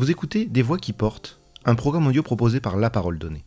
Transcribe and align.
Vous 0.00 0.10
écoutez 0.10 0.46
Des 0.46 0.62
Voix 0.62 0.78
qui 0.78 0.94
portent, 0.94 1.40
un 1.66 1.74
programme 1.74 2.06
audio 2.06 2.22
proposé 2.22 2.58
par 2.58 2.78
La 2.78 2.88
Parole 2.88 3.18
Donnée. 3.18 3.44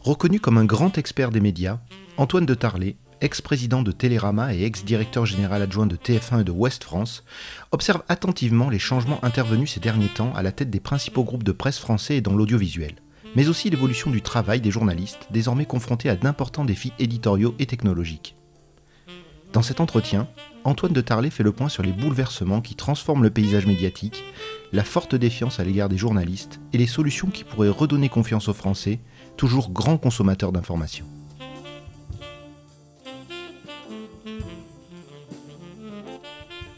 Reconnu 0.00 0.40
comme 0.40 0.58
un 0.58 0.66
grand 0.66 0.98
expert 0.98 1.30
des 1.30 1.40
médias, 1.40 1.80
Antoine 2.18 2.44
de 2.44 2.52
Tarlet, 2.52 2.96
ex-président 3.22 3.80
de 3.80 3.92
Télérama 3.92 4.54
et 4.54 4.64
ex-directeur 4.64 5.24
général 5.24 5.62
adjoint 5.62 5.86
de 5.86 5.96
TF1 5.96 6.42
et 6.42 6.44
de 6.44 6.50
Ouest 6.50 6.84
France, 6.84 7.24
observe 7.70 8.02
attentivement 8.10 8.68
les 8.68 8.78
changements 8.78 9.24
intervenus 9.24 9.72
ces 9.72 9.80
derniers 9.80 10.10
temps 10.10 10.34
à 10.34 10.42
la 10.42 10.52
tête 10.52 10.68
des 10.68 10.80
principaux 10.80 11.24
groupes 11.24 11.44
de 11.44 11.52
presse 11.52 11.78
français 11.78 12.18
et 12.18 12.20
dans 12.20 12.36
l'audiovisuel, 12.36 12.96
mais 13.34 13.48
aussi 13.48 13.70
l'évolution 13.70 14.10
du 14.10 14.20
travail 14.20 14.60
des 14.60 14.70
journalistes, 14.70 15.28
désormais 15.30 15.64
confrontés 15.64 16.10
à 16.10 16.14
d'importants 16.14 16.66
défis 16.66 16.92
éditoriaux 16.98 17.54
et 17.58 17.64
technologiques. 17.64 18.36
Dans 19.54 19.62
cet 19.62 19.80
entretien, 19.80 20.28
Antoine 20.64 20.92
de 20.92 21.00
Tarlet 21.00 21.28
fait 21.28 21.42
le 21.42 21.52
point 21.52 21.68
sur 21.68 21.82
les 21.82 21.92
bouleversements 21.92 22.62
qui 22.62 22.74
transforment 22.74 23.22
le 23.22 23.30
paysage 23.30 23.66
médiatique, 23.66 24.24
la 24.72 24.84
forte 24.84 25.14
défiance 25.14 25.60
à 25.60 25.64
l'égard 25.64 25.88
des 25.88 25.98
journalistes 25.98 26.60
et 26.72 26.78
les 26.78 26.86
solutions 26.86 27.28
qui 27.28 27.44
pourraient 27.44 27.68
redonner 27.68 28.08
confiance 28.08 28.48
aux 28.48 28.54
Français, 28.54 29.00
toujours 29.36 29.70
grands 29.70 29.98
consommateurs 29.98 30.52
d'informations. 30.52 31.06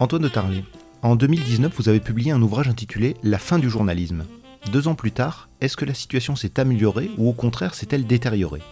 Antoine 0.00 0.22
de 0.22 0.28
Tarlet, 0.28 0.64
en 1.02 1.14
2019, 1.14 1.72
vous 1.76 1.88
avez 1.88 2.00
publié 2.00 2.32
un 2.32 2.42
ouvrage 2.42 2.68
intitulé 2.68 3.14
La 3.22 3.38
fin 3.38 3.58
du 3.58 3.70
journalisme. 3.70 4.24
Deux 4.72 4.88
ans 4.88 4.96
plus 4.96 5.12
tard, 5.12 5.48
est-ce 5.60 5.76
que 5.76 5.84
la 5.84 5.94
situation 5.94 6.34
s'est 6.34 6.58
améliorée 6.58 7.10
ou 7.16 7.28
au 7.28 7.32
contraire 7.32 7.74
s'est-elle 7.74 8.06
détériorée? 8.06 8.62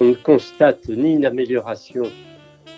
On 0.00 0.04
ne 0.10 0.14
constate 0.14 0.88
ni 0.88 1.14
une 1.14 1.26
amélioration 1.26 2.04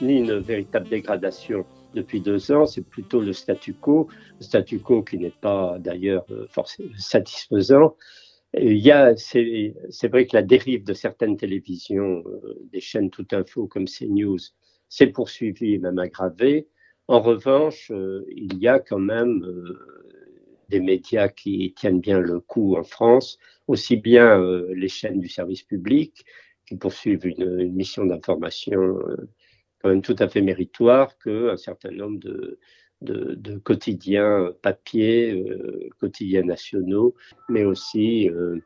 ni 0.00 0.18
une 0.18 0.38
véritable 0.38 0.88
dégradation 0.88 1.66
depuis 1.94 2.20
deux 2.20 2.52
ans, 2.52 2.66
c'est 2.66 2.86
plutôt 2.86 3.20
le 3.20 3.32
statu 3.32 3.74
quo, 3.74 4.08
le 4.38 4.44
statu 4.44 4.78
quo 4.78 5.02
qui 5.02 5.18
n'est 5.18 5.34
pas 5.40 5.78
d'ailleurs 5.78 6.24
euh, 6.30 6.46
satisfaisant. 6.96 7.96
Il 8.58 8.78
y 8.78 8.90
a, 8.90 9.16
c'est, 9.16 9.74
vrai 10.08 10.26
que 10.26 10.36
la 10.36 10.42
dérive 10.42 10.84
de 10.84 10.92
certaines 10.92 11.36
télévisions, 11.36 12.24
euh, 12.26 12.58
des 12.72 12.80
chaînes 12.80 13.10
tout 13.10 13.26
info 13.32 13.66
comme 13.66 13.86
CNews, 13.86 14.38
s'est 14.88 15.08
poursuivie 15.08 15.74
et 15.74 15.78
même 15.78 15.98
aggravée. 15.98 16.68
En 17.06 17.20
revanche, 17.20 17.90
euh, 17.92 18.24
il 18.30 18.58
y 18.58 18.68
a 18.68 18.80
quand 18.80 18.98
même 18.98 19.44
des 20.68 20.80
médias 20.80 21.28
qui 21.28 21.74
tiennent 21.76 22.00
bien 22.00 22.20
le 22.20 22.40
coup 22.40 22.76
en 22.76 22.84
France, 22.84 23.38
aussi 23.66 23.96
bien 23.96 24.40
les 24.72 24.88
chaînes 24.88 25.20
du 25.20 25.28
service 25.28 25.62
public 25.62 26.24
qui 26.66 26.76
poursuivent 26.76 27.26
une 27.26 27.72
mission 27.72 28.06
d'information 28.06 28.98
quand 29.82 29.88
même 29.88 30.02
tout 30.02 30.16
à 30.18 30.28
fait 30.28 30.42
méritoire 30.42 31.18
qu'un 31.18 31.56
certain 31.56 31.90
nombre 31.90 32.18
de, 32.20 32.58
de, 33.02 33.58
quotidiens 33.58 34.52
papier, 34.62 35.32
euh, 35.32 35.88
quotidiens 35.98 36.42
nationaux, 36.42 37.14
mais 37.48 37.64
aussi 37.64 38.28
euh, 38.28 38.58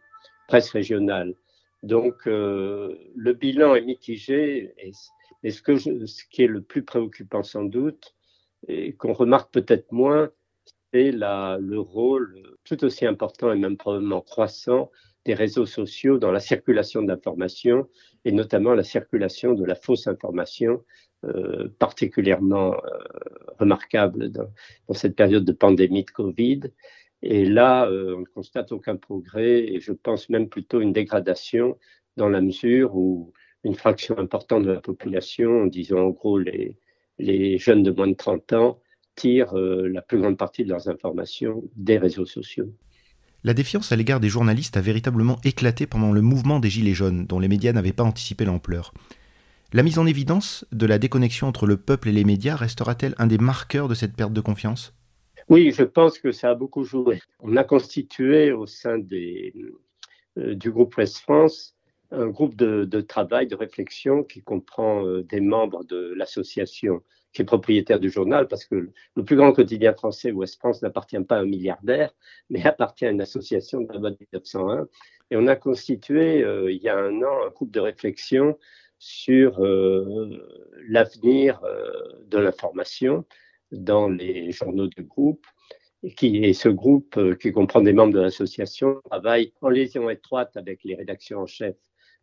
presse 0.49 0.71
régionale. 0.71 1.35
Donc 1.83 2.27
euh, 2.27 2.97
le 3.15 3.33
bilan 3.35 3.75
est 3.75 3.83
mitigé 3.83 4.73
et, 4.79 5.51
ce, 5.51 5.63
que 5.63 5.77
ce 5.77 6.25
qui 6.31 6.43
est 6.43 6.49
le 6.49 6.63
plus 6.63 6.83
préoccupant 6.83 7.43
sans 7.43 7.65
doute 7.65 8.15
et 8.67 8.95
qu'on 8.95 9.13
remarque 9.13 9.53
peut-être 9.53 9.93
moins, 9.93 10.31
c'est 10.93 11.13
le 11.13 11.79
rôle 11.79 12.43
tout 12.65 12.83
aussi 12.85 13.05
important 13.05 13.53
et 13.53 13.59
même 13.59 13.77
probablement 13.77 14.23
croissant 14.23 14.91
des 15.27 15.35
réseaux 15.35 15.67
sociaux 15.67 16.19
dans 16.19 16.33
la 16.33 16.41
circulation 16.41 17.03
d'informations 17.03 17.89
et 18.25 18.33
notamment 18.33 18.75
la 18.75 18.83
circulation 18.83 19.55
de 19.55 19.65
la 19.65 19.75
fausse 19.75 20.07
information, 20.07 20.83
euh, 21.25 21.69
particulièrement 21.79 22.75
euh, 22.75 22.79
remarquable 23.59 24.31
dans, 24.31 24.49
cette 24.95 25.17
période 25.17 25.45
de 25.45 25.53
pandémie 25.53 26.05
de 26.05 26.11
Covid. 26.11 26.61
Et 27.23 27.45
là, 27.45 27.87
euh, 27.87 28.17
on 28.17 28.21
ne 28.21 28.27
constate 28.27 28.73
aucun 28.73 28.97
progrès 28.97 29.61
et 29.61 29.81
je 29.81 29.93
pense 29.93 30.29
même 30.29 30.49
plutôt 30.49 30.81
une 30.81 30.93
dégradation 30.93 31.79
dans 32.17 32.29
la 32.29 32.41
mesure 32.41 32.95
où 32.97 33.33
une 33.63 33.75
fraction 33.75 34.19
importante 34.19 34.65
de 34.65 34.73
la 34.73 34.81
population, 34.81 35.67
disons 35.67 36.01
en 36.01 36.11
gros 36.11 36.39
les, 36.39 36.77
les 37.19 37.59
jeunes 37.59 37.83
de 37.83 37.91
moins 37.91 38.09
de 38.09 38.15
30 38.15 38.53
ans, 38.53 38.81
tirent 39.15 39.55
la 39.55 40.03
plus 40.03 40.19
grande 40.19 40.37
partie 40.37 40.65
de 40.65 40.71
leurs 40.71 40.89
informations 40.89 41.63
des 41.77 41.99
réseaux 41.99 42.27
sociaux. 42.27 42.75
La 43.47 43.53
défiance 43.53 43.93
à 43.93 43.97
l'égard 43.97 44.21
des 44.21 44.31
journalistes 44.31 44.79
a 44.79 44.81
véritablement 44.81 45.39
éclaté 45.45 45.87
pendant 45.87 46.13
le 46.13 46.23
mouvement 46.23 46.61
des 46.61 46.71
Gilets 46.71 46.95
jaunes, 46.95 47.27
dont 47.27 47.39
les 47.39 47.49
médias 47.49 47.75
n'avaient 47.75 47.93
pas 47.93 48.03
anticipé 48.03 48.47
l'ampleur. 48.47 48.95
La 49.75 49.83
mise 49.83 49.99
en 49.99 50.07
évidence 50.07 50.65
de 50.73 50.87
la 50.87 50.99
déconnexion 50.99 51.47
entre 51.47 51.67
le 51.67 51.77
peuple 51.77 52.09
et 52.09 52.13
les 52.13 52.25
médias 52.25 52.57
restera-t-elle 52.57 53.15
un 53.19 53.27
des 53.27 53.37
marqueurs 53.37 53.89
de 53.89 53.95
cette 53.95 54.17
perte 54.17 54.33
de 54.33 54.41
confiance? 54.41 54.95
Oui, 55.51 55.73
je 55.77 55.83
pense 55.83 56.19
que 56.19 56.33
ça 56.33 56.51
a 56.51 56.55
beaucoup 56.55 56.85
joué. 56.85 57.21
On 57.41 57.55
a 57.59 57.65
constitué 57.65 58.51
au 58.51 58.65
sein 58.65 58.99
euh, 58.99 60.55
du 60.55 60.71
groupe 60.71 60.97
Ouest 60.97 61.19
France 61.19 61.75
un 62.13 62.29
groupe 62.29 62.55
de, 62.55 63.01
travail, 63.03 63.47
de 63.47 63.57
réflexion 63.57 64.23
qui 64.23 64.43
comprend 64.43 65.05
euh, 65.07 65.23
des 65.25 65.41
membres 65.41 65.85
de 65.85 66.15
l'association 66.17 67.03
qui 67.35 67.43
est 67.43 67.45
propriétaire 67.45 67.99
du 67.99 68.11
journal, 68.11 68.47
parce 68.49 68.65
que 68.65 68.91
le 69.17 69.25
plus 69.25 69.37
grand 69.37 69.53
quotidien 69.53 69.93
français, 69.93 70.31
Ouest 70.31 70.57
France, 70.59 70.81
n'appartient 70.83 71.21
pas 71.21 71.37
à 71.37 71.41
un 71.41 71.45
milliardaire, 71.45 72.15
mais 72.49 72.65
appartient 72.67 73.05
à 73.05 73.11
une 73.11 73.21
association 73.21 73.81
de 73.81 73.93
la 73.93 74.11
1901. 74.11 74.89
Et 75.31 75.37
on 75.37 75.47
a 75.49 75.57
constitué, 75.57 76.45
euh, 76.45 76.71
il 76.71 76.81
y 76.81 76.89
a 76.89 76.97
un 76.97 77.23
an, 77.23 77.47
un 77.47 77.51
groupe 77.51 77.73
de 77.73 77.81
réflexion 77.81 78.57
sur 78.99 79.63
euh, 79.63 80.41
l'avenir 80.89 81.61
euh, 81.65 81.91
de 82.29 82.39
l'information 82.39 83.25
dans 83.73 84.09
les 84.09 84.53
journaux 84.53 84.87
du 84.87 85.03
groupe. 85.03 85.45
Et, 86.05 86.15
et 86.49 86.53
ce 86.53 86.69
groupe, 86.69 87.19
qui 87.39 87.51
comprend 87.51 87.81
des 87.81 87.93
membres 87.93 88.13
de 88.15 88.21
l'association, 88.21 89.01
travaille 89.11 89.53
en 89.61 89.71
liaison 89.71 90.09
étroite 90.09 90.57
avec 90.57 90.85
les 90.85 90.95
rédactions 90.95 91.41
en 91.41 91.47
chef 91.47 91.75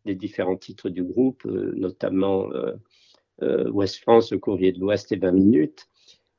des 0.06 0.14
différents 0.14 0.56
titres 0.56 0.88
du 0.88 1.02
groupe, 1.04 1.44
notamment 1.44 2.48
Ouest 3.40 3.98
France, 4.00 4.30
le 4.30 4.38
courrier 4.38 4.72
de 4.72 4.78
l'Ouest 4.78 5.10
et 5.10 5.16
20 5.16 5.32
minutes. 5.32 5.88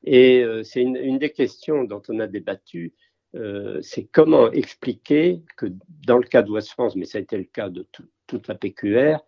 Et 0.04 0.42
euh, 0.42 0.62
c'est 0.62 0.82
une, 0.82 1.18
des 1.18 1.30
questions 1.30 1.84
dont 1.84 2.02
on 2.08 2.20
a 2.20 2.26
débattu, 2.26 2.92
euh, 3.34 3.80
c'est 3.82 4.04
comment 4.04 4.52
expliquer 4.52 5.42
que 5.56 5.66
dans 6.06 6.18
le 6.18 6.24
cas 6.24 6.42
d'Ouest 6.42 6.70
France, 6.70 6.94
mais 6.94 7.06
ça 7.06 7.18
a 7.18 7.22
été 7.22 7.38
le 7.38 7.44
cas 7.44 7.70
de 7.70 7.86
toute 8.26 8.48
la 8.48 8.54
PQR, 8.54 9.18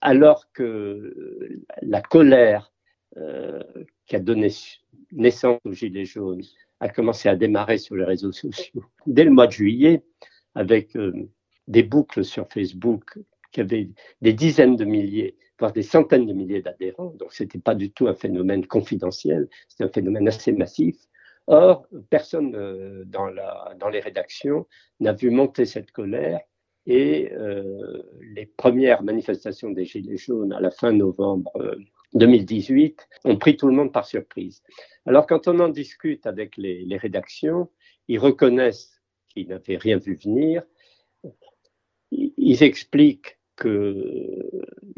alors 0.00 0.52
que 0.52 1.62
la 1.82 2.02
colère 2.02 2.72
qui 4.06 4.16
a 4.16 4.20
donné 4.20 4.48
naissance 5.12 5.60
aux 5.64 5.72
Gilets 5.72 6.04
jaunes 6.04 6.42
a 6.80 6.88
commencé 6.88 7.28
à 7.28 7.36
démarrer 7.36 7.78
sur 7.78 7.96
les 7.96 8.04
réseaux 8.04 8.32
sociaux 8.32 8.84
dès 9.06 9.24
le 9.24 9.30
mois 9.30 9.46
de 9.46 9.52
juillet, 9.52 10.02
avec 10.54 10.96
des 11.66 11.82
boucles 11.82 12.24
sur 12.24 12.48
Facebook 12.48 13.18
qui 13.52 13.60
avaient 13.60 13.90
des 14.22 14.32
dizaines 14.32 14.76
de 14.76 14.84
milliers 14.84 15.36
voire 15.60 15.72
des 15.72 15.82
centaines 15.82 16.26
de 16.26 16.32
milliers 16.32 16.62
d'adhérents, 16.62 17.14
donc 17.18 17.32
ce 17.32 17.44
n'était 17.44 17.58
pas 17.58 17.74
du 17.74 17.92
tout 17.92 18.08
un 18.08 18.14
phénomène 18.14 18.66
confidentiel, 18.66 19.48
c'était 19.68 19.84
un 19.84 19.92
phénomène 19.92 20.26
assez 20.26 20.52
massif. 20.52 20.96
Or, 21.46 21.86
personne 22.10 22.54
euh, 22.54 23.04
dans, 23.06 23.88
les 23.90 24.00
rédactions 24.00 24.66
n'a 25.00 25.12
vu 25.12 25.30
monter 25.30 25.64
cette 25.64 25.90
colère 25.92 26.40
et 26.86 27.32
euh, 27.32 28.02
les 28.34 28.46
premières 28.46 29.02
manifestations 29.02 29.70
des 29.70 29.84
Gilets 29.84 30.16
jaunes 30.16 30.52
à 30.52 30.60
la 30.60 30.70
fin 30.70 30.92
novembre 30.92 31.52
2018 32.14 33.08
euh, 33.26 33.30
ont 33.30 33.36
pris 33.36 33.56
tout 33.56 33.66
le 33.66 33.74
monde 33.74 33.92
par 33.92 34.06
surprise. 34.06 34.62
Alors 35.06 35.26
quand 35.26 35.48
on 35.48 35.58
en 35.60 35.68
discute 35.68 36.26
avec 36.26 36.56
les 36.56 36.96
rédactions, 36.96 37.68
ils 38.08 38.18
reconnaissent 38.18 39.02
qu'ils 39.28 39.48
n'avaient 39.48 39.76
rien 39.76 39.98
vu 39.98 40.16
venir, 40.16 40.62
ils 42.12 42.62
expliquent 42.62 43.38
que 43.56 44.50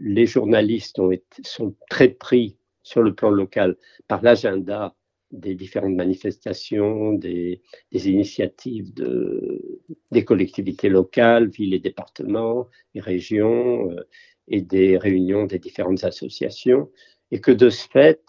les 0.02 0.26
journalistes 0.26 1.00
sont 1.44 1.74
très 1.88 2.08
pris 2.08 2.58
sur 2.82 3.02
le 3.02 3.14
plan 3.14 3.30
local 3.30 3.76
par 4.08 4.22
l'agenda 4.22 4.96
des 5.30 5.54
différentes 5.54 5.94
manifestations, 5.94 7.12
des, 7.14 7.62
initiatives 7.92 8.92
de, 8.92 9.80
des 10.10 10.24
collectivités 10.24 10.90
locales, 10.90 11.48
villes 11.48 11.72
et 11.72 11.78
départements, 11.78 12.68
et 12.94 13.00
régions, 13.00 13.90
euh, 13.90 14.06
et 14.48 14.60
des 14.60 14.98
réunions 14.98 15.46
des 15.46 15.58
différentes 15.58 16.04
associations, 16.04 16.90
et 17.30 17.40
que 17.40 17.52
de 17.52 17.70
ce 17.70 17.88
fait, 17.88 18.22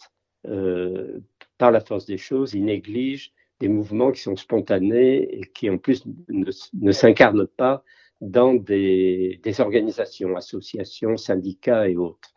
euh, 0.48 1.20
par 1.58 1.72
la 1.72 1.82
force 1.82 2.06
des 2.06 2.18
choses, 2.18 2.54
ils 2.54 2.64
négligent 2.64 3.34
des 3.60 3.68
mouvements 3.68 4.12
qui 4.12 4.22
sont 4.22 4.38
spontanés 4.38 5.40
et 5.40 5.42
qui 5.54 5.70
en 5.70 5.78
plus 5.78 6.04
ne 6.30 6.92
s'incarnent 6.92 7.48
pas 7.48 7.84
dans 8.24 8.54
des, 8.54 9.40
organisations, 9.60 10.36
associations, 10.36 11.18
syndicats 11.18 11.90
et 11.90 11.98
autres. 11.98 12.30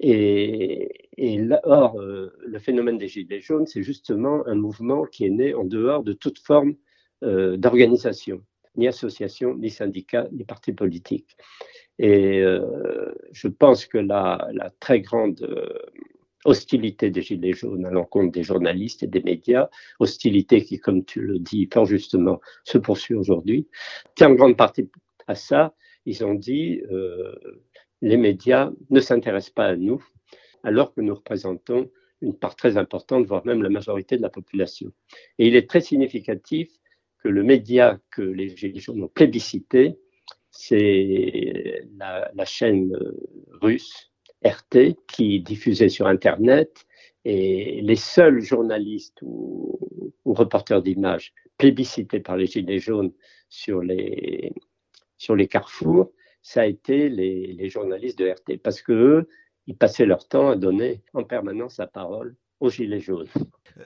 Et, 0.00 0.90
or, 1.62 2.00
euh, 2.00 2.32
le 2.44 2.58
phénomène 2.58 2.98
des 2.98 3.06
Gilets 3.06 3.40
jaunes, 3.40 3.66
c'est 3.66 3.84
justement 3.84 4.44
un 4.46 4.56
mouvement 4.56 5.04
qui 5.04 5.24
est 5.24 5.30
né 5.30 5.54
en 5.54 5.64
dehors 5.64 6.02
de 6.02 6.12
toute 6.12 6.40
forme 6.40 6.74
euh, 7.22 7.56
d'organisation, 7.56 8.42
ni 8.76 8.88
association, 8.88 9.54
ni 9.54 9.70
syndicat, 9.70 10.26
ni 10.32 10.44
parti 10.44 10.72
politique. 10.72 11.36
Et 12.00 12.40
euh, 12.40 13.14
je 13.30 13.46
pense 13.46 13.86
que 13.86 13.98
la, 13.98 14.48
la 14.52 14.70
très 14.80 15.00
grande 15.00 15.46
hostilité 16.44 17.10
des 17.10 17.22
Gilets 17.22 17.52
jaunes 17.52 17.86
à 17.86 17.90
l'encontre 17.90 18.32
des 18.32 18.42
journalistes 18.42 19.02
et 19.02 19.06
des 19.06 19.22
médias, 19.22 19.68
hostilité 20.00 20.64
qui, 20.64 20.78
comme 20.78 21.04
tu 21.04 21.20
le 21.20 21.38
dis 21.38 21.68
fort 21.72 21.86
justement, 21.86 22.40
se 22.64 22.78
poursuit 22.78 23.14
aujourd'hui. 23.14 23.68
Tiens 24.16 24.30
en 24.30 24.34
grande 24.34 24.56
partie 24.56 24.88
à 25.26 25.34
ça, 25.34 25.74
ils 26.06 26.24
ont 26.24 26.34
dit 26.34 26.82
euh, 26.90 27.34
les 28.00 28.16
médias 28.16 28.70
ne 28.90 29.00
s'intéressent 29.00 29.54
pas 29.54 29.66
à 29.66 29.76
nous, 29.76 30.04
alors 30.62 30.92
que 30.94 31.00
nous 31.00 31.14
représentons 31.14 31.90
une 32.20 32.36
part 32.36 32.56
très 32.56 32.76
importante, 32.76 33.26
voire 33.26 33.44
même 33.46 33.62
la 33.62 33.68
majorité 33.68 34.16
de 34.16 34.22
la 34.22 34.30
population. 34.30 34.92
Et 35.38 35.48
il 35.48 35.56
est 35.56 35.68
très 35.68 35.80
significatif 35.80 36.70
que 37.18 37.28
le 37.28 37.42
média 37.42 38.00
que 38.10 38.22
les 38.22 38.56
Gilets 38.56 38.80
jaunes 38.80 39.02
ont 39.04 39.08
plébiscité, 39.08 39.98
c'est 40.50 41.84
la, 41.96 42.44
chaîne 42.44 42.94
euh, 42.94 43.16
russe 43.60 44.12
RT 44.44 44.96
qui 45.08 45.40
diffusait 45.40 45.88
sur 45.88 46.06
Internet 46.06 46.84
et 47.24 47.80
les 47.82 47.96
seuls 47.96 48.40
journalistes 48.40 49.18
ou, 49.22 49.78
ou 50.24 50.34
reporters 50.34 50.82
d'images 50.82 51.32
plébiscités 51.56 52.20
par 52.20 52.36
les 52.36 52.46
Gilets 52.46 52.80
jaunes 52.80 53.12
sur 53.48 53.82
les, 53.82 54.52
sur 55.22 55.36
les 55.36 55.46
carrefours, 55.46 56.10
ça 56.42 56.62
a 56.62 56.66
été 56.66 57.08
les, 57.08 57.68
journalistes 57.68 58.18
de 58.18 58.28
RT 58.28 58.60
parce 58.60 58.82
que 58.82 58.92
eux, 58.92 59.28
ils 59.68 59.76
passaient 59.76 60.04
leur 60.04 60.26
temps 60.26 60.50
à 60.50 60.56
donner 60.56 61.00
en 61.14 61.22
permanence 61.22 61.78
la 61.78 61.86
parole 61.86 62.34
aux 62.58 62.70
Gilets 62.70 62.98
jaunes. 62.98 63.28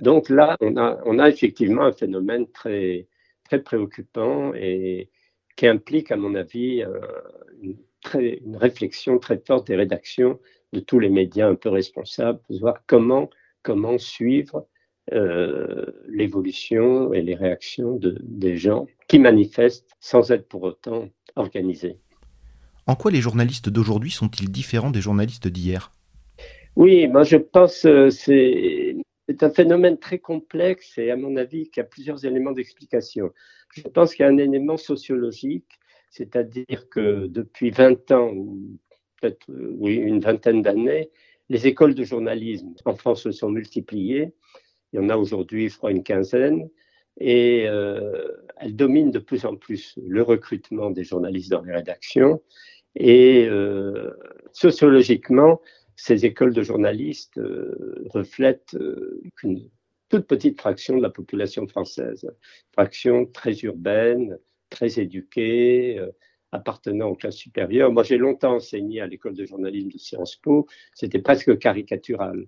Donc 0.01 0.31
là, 0.31 0.57
on 0.63 1.19
a, 1.19 1.29
effectivement 1.29 1.83
un 1.83 1.93
phénomène 1.93 2.51
très, 2.53 3.09
très 3.45 3.63
préoccupant 3.63 4.55
et 4.55 5.11
qui 5.57 5.67
implique, 5.67 6.11
à 6.11 6.17
mon 6.17 6.35
avis, 6.35 6.83
euh, 6.83 7.01
une, 8.15 8.57
réflexion 8.57 9.19
très 9.19 9.39
forte 9.47 9.67
des 9.67 9.77
rédactions 9.77 10.41
de 10.73 10.81
tous 10.81 11.01
les 11.01 11.11
médias 11.11 11.49
un 11.49 11.55
peu 11.55 11.69
responsables 11.69 12.41
pour 12.47 12.59
voir 12.61 12.83
comment, 12.87 13.29
comment 13.63 13.99
suivre 13.99 14.67
euh, 15.13 15.85
l'évolution 16.09 17.13
et 17.13 17.21
les 17.21 17.35
réactions 17.35 17.97
de, 17.97 18.17
des 18.23 18.57
gens 18.57 18.87
qui 19.07 19.19
manifestent 19.19 19.95
sans 20.01 20.33
être 20.33 20.49
pour 20.49 20.63
autant 20.63 21.11
En 22.87 22.95
quoi 22.97 23.11
les 23.11 23.21
journalistes 23.21 23.69
d'aujourd'hui 23.69 24.11
sont-ils 24.11 24.51
différents 24.51 24.91
des 24.91 25.01
journalistes 25.01 25.49
d'hier? 25.49 25.93
Oui, 26.77 27.09
moi 27.09 27.23
je 27.23 27.37
pense 27.37 27.83
que 27.83 27.89
euh, 27.89 28.11
c'est 28.11 28.97
c'est 29.29 29.43
un 29.43 29.51
phénomène 29.51 29.99
très 29.99 30.19
complexe 30.19 30.99
et 30.99 31.11
à 31.11 31.17
mon 31.17 31.37
avis 31.37 31.69
qui 31.71 31.81
a 31.81 31.85
plusieurs 31.85 32.25
éléments 32.25 32.53
d'explication. 32.53 33.33
Je 33.75 33.83
pense 33.83 34.15
qu'il 34.15 34.25
y 34.25 34.29
a 34.29 34.31
un 34.31 34.39
élément 34.39 34.77
sociologique, 34.77 35.81
c'est-à-dire 36.11 36.89
que 36.89 37.27
depuis 37.27 37.71
20 37.71 38.13
ans, 38.13 38.31
ou 38.33 38.79
peut-être 39.21 39.45
oui, 39.49 39.97
une 39.97 40.21
vingtaine 40.21 40.63
d'années, 40.63 41.11
les 41.49 41.67
écoles 41.67 41.95
de 41.95 42.05
journalisme 42.05 42.73
en 42.85 42.95
France 42.95 43.23
se 43.23 43.33
sont 43.33 43.51
multipliées. 43.51 44.33
Il 44.93 45.01
y 45.01 45.05
en 45.05 45.09
a 45.09 45.17
aujourd'hui, 45.17 45.69
je 45.69 45.77
crois, 45.77 45.91
une 45.91 46.05
quinzaine. 46.05 46.69
Et 47.19 47.67
euh, 47.67 48.29
elles 48.59 48.77
dominent 48.77 49.11
de 49.11 49.19
plus 49.19 49.45
en 49.45 49.57
plus 49.57 49.99
le 50.07 50.23
recrutement 50.23 50.91
des 50.91 51.05
journalistes 51.05 51.51
dans 51.51 51.63
les 51.63 51.73
rédactions. 51.73 52.43
Et 52.95 53.47
euh, 53.49 54.11
sociologiquement, 54.53 55.61
ces 55.97 56.27
écoles 56.27 56.53
de 56.53 56.63
journalistes 56.63 57.39
euh, 57.39 58.05
reflètent 58.11 58.75
euh, 58.75 59.21
qu'une 59.37 59.69
toute 60.09 60.27
petite 60.27 60.61
fraction 60.61 60.97
de 60.97 61.03
la 61.03 61.11
population 61.11 61.67
française, 61.67 62.31
fraction 62.73 63.27
très 63.27 63.55
urbaine, 63.61 64.39
très 64.71 65.01
éduquée, 65.01 65.99
euh, 65.99 66.11
appartenant 66.53 67.09
aux 67.09 67.17
classes 67.17 67.37
supérieures. 67.37 67.91
Moi, 67.93 68.03
j'ai 68.03 68.19
longtemps 68.19 68.57
enseigné 68.57 69.01
à 69.01 69.07
l'école 69.07 69.35
de 69.35 69.45
journalisme 69.45 69.89
de 69.89 69.99
Sciences 69.99 70.37
Po, 70.37 70.67
c'était 70.95 71.21
presque 71.21 71.59
caricatural, 71.59 72.47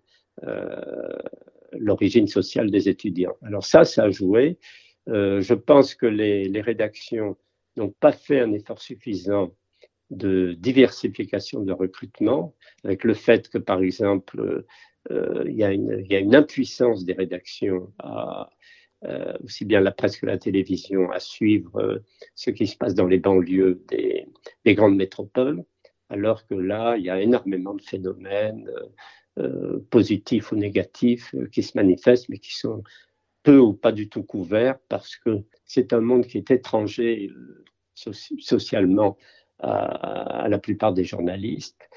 l'origine 1.73 2.27
sociale 2.29 2.71
des 2.71 2.89
étudiants. 2.89 3.37
Alors 3.43 3.65
ça, 3.65 3.85
ça 3.85 4.05
a 4.05 4.11
joué. 4.11 4.59
je 5.07 5.55
pense 5.55 5.95
que 5.95 6.07
les, 6.07 6.61
rédactions 6.61 7.37
n'ont 7.77 7.95
pas 8.01 8.13
fait 8.13 8.41
un 8.41 8.53
effort 8.53 8.81
suffisant 8.81 9.53
de 10.11 10.55
diversification 10.59 11.63
de 11.63 11.73
recrutement, 11.73 12.55
avec 12.85 13.05
le 13.05 13.15
fait 13.15 13.49
que, 13.49 13.59
par 13.59 13.83
exemple, 13.83 14.65
euh, 15.11 15.45
il, 15.47 15.57
y 15.57 15.65
a 15.65 15.71
une, 15.73 16.35
impuissance 16.35 17.05
des 17.05 17.13
rédactions, 17.13 17.93
à, 17.99 18.51
euh, 19.05 19.37
aussi 19.45 19.65
bien 19.65 19.81
la 19.81 19.93
presse 19.93 20.19
que 20.19 20.27
la 20.27 20.39
télévision, 20.39 21.11
à 21.11 21.21
suivre 21.21 21.77
euh, 21.81 21.99
ce 22.35 22.51
qui 22.51 22.67
se 22.67 22.77
passe 22.77 22.95
dans 22.95 23.07
les 23.07 23.19
banlieues 23.19 23.83
des, 23.89 24.27
grandes 24.75 24.97
métropoles, 24.97 25.65
alors 26.11 26.47
que 26.47 26.55
là, 26.55 26.97
il 26.97 27.05
y 27.05 27.11
a 27.11 27.21
énormément 27.21 27.75
de 27.75 27.83
phénomènes 27.83 28.69
euh, 29.39 29.87
positifs 29.91 30.53
ou 30.53 30.57
négatifs 30.57 31.35
euh, 31.35 31.47
qui 31.47 31.63
se 31.63 31.77
manifestent, 31.77 32.29
mais 32.29 32.39
qui 32.39 32.57
sont 32.57 32.83
peu 33.43 33.59
ou 33.59 33.73
pas 33.73 33.93
du 33.93 34.09
tout 34.09 34.23
couverts 34.23 34.79
parce 34.89 35.17
que 35.17 35.43
c'est 35.65 35.93
un 35.93 36.01
monde 36.01 36.27
qui 36.27 36.39
est 36.39 36.51
étranger 36.51 37.31
socialement 37.95 39.17
à, 39.61 40.47
la 40.49 40.59
plupart 40.59 40.93
des 40.93 41.05
journalistes. 41.05 41.89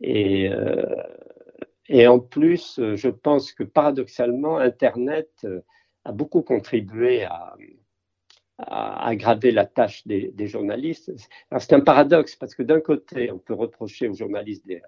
Et, 0.00 0.48
euh, 0.50 0.86
en 1.90 2.18
plus, 2.18 2.80
je 2.94 3.08
pense 3.08 3.52
que 3.52 3.62
paradoxalement, 3.62 4.58
Internet 4.58 5.30
euh, 5.44 5.60
a 6.04 6.12
beaucoup 6.12 6.42
contribué 6.42 7.24
à, 7.24 7.56
aggraver 8.58 9.50
la 9.50 9.66
tâche 9.66 10.06
des, 10.06 10.32
des 10.32 10.46
journalistes. 10.46 11.12
C'est 11.58 11.72
un 11.74 11.80
paradoxe 11.80 12.36
parce 12.36 12.54
que 12.54 12.62
d'un 12.62 12.80
côté, 12.80 13.30
on 13.30 13.38
peut 13.38 13.54
reprocher 13.54 14.08
aux 14.08 14.14
journalistes 14.14 14.66
de, 14.66 14.80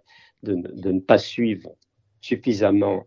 de, 0.43 0.91
ne 0.91 1.01
pas 1.01 1.19
suivre 1.19 1.77
suffisamment, 2.21 3.05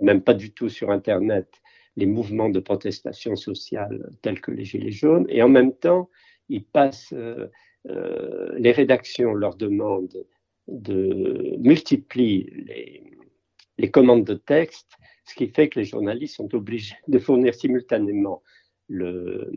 même 0.00 0.22
pas 0.22 0.34
du 0.34 0.52
tout 0.52 0.68
sur 0.68 0.90
Internet, 0.90 1.48
les 1.96 2.06
mouvements 2.06 2.50
de 2.50 2.60
protestation 2.60 3.36
sociale 3.36 4.10
tels 4.22 4.40
que 4.40 4.50
les 4.50 4.64
Gilets 4.64 4.90
jaunes, 4.90 5.26
et 5.28 5.42
en 5.42 5.48
même 5.48 5.72
temps, 5.72 6.10
ils 6.48 6.64
passent 6.64 7.14
euh, 7.14 7.46
euh, 7.88 8.54
les 8.58 8.72
rédactions 8.72 9.32
leur 9.32 9.56
demandent 9.56 10.24
de 10.68 11.56
multiplier 11.58 12.52
les, 13.78 13.90
commandes 13.90 14.24
de 14.24 14.34
texte, 14.34 14.90
ce 15.24 15.34
qui 15.34 15.48
fait 15.48 15.68
que 15.68 15.78
les 15.78 15.84
journalistes 15.84 16.36
sont 16.36 16.52
obligés 16.54 16.96
de 17.06 17.18
fournir 17.18 17.54
simultanément 17.54 18.42
le, 18.88 19.52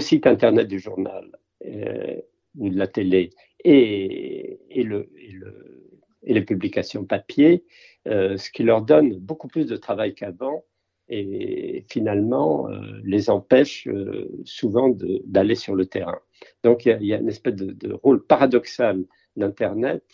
site 0.00 0.26
internet 0.26 0.68
du 0.68 0.78
journal 0.78 1.30
euh, 1.66 2.16
ou 2.56 2.70
de 2.70 2.78
la 2.78 2.86
télé 2.86 3.30
et, 3.64 4.58
et, 4.70 4.82
le, 4.82 5.10
et, 5.18 5.32
le, 5.32 5.98
et 6.22 6.34
les 6.34 6.42
publications 6.42 7.04
papier, 7.04 7.64
ce 8.06 8.50
qui 8.50 8.62
leur 8.64 8.82
donne 8.82 9.16
beaucoup 9.18 9.48
plus 9.48 9.66
de 9.66 9.76
travail 9.76 10.14
qu'avant 10.14 10.64
et 11.08 11.84
finalement 11.90 12.68
euh, 12.70 13.00
les 13.04 13.28
empêche 13.28 13.86
euh, 13.86 14.28
souvent 14.44 14.96
d'aller 15.26 15.54
sur 15.54 15.74
le 15.74 15.86
terrain. 15.86 16.18
Donc 16.64 16.86
il 16.86 16.96
y, 17.02 17.06
y, 17.06 17.14
a 17.14 17.18
une 17.18 17.28
espèce 17.28 17.54
de, 17.54 17.72
de 17.72 17.92
rôle 17.92 18.24
paradoxal 18.24 19.04
d'Internet. 19.36 20.04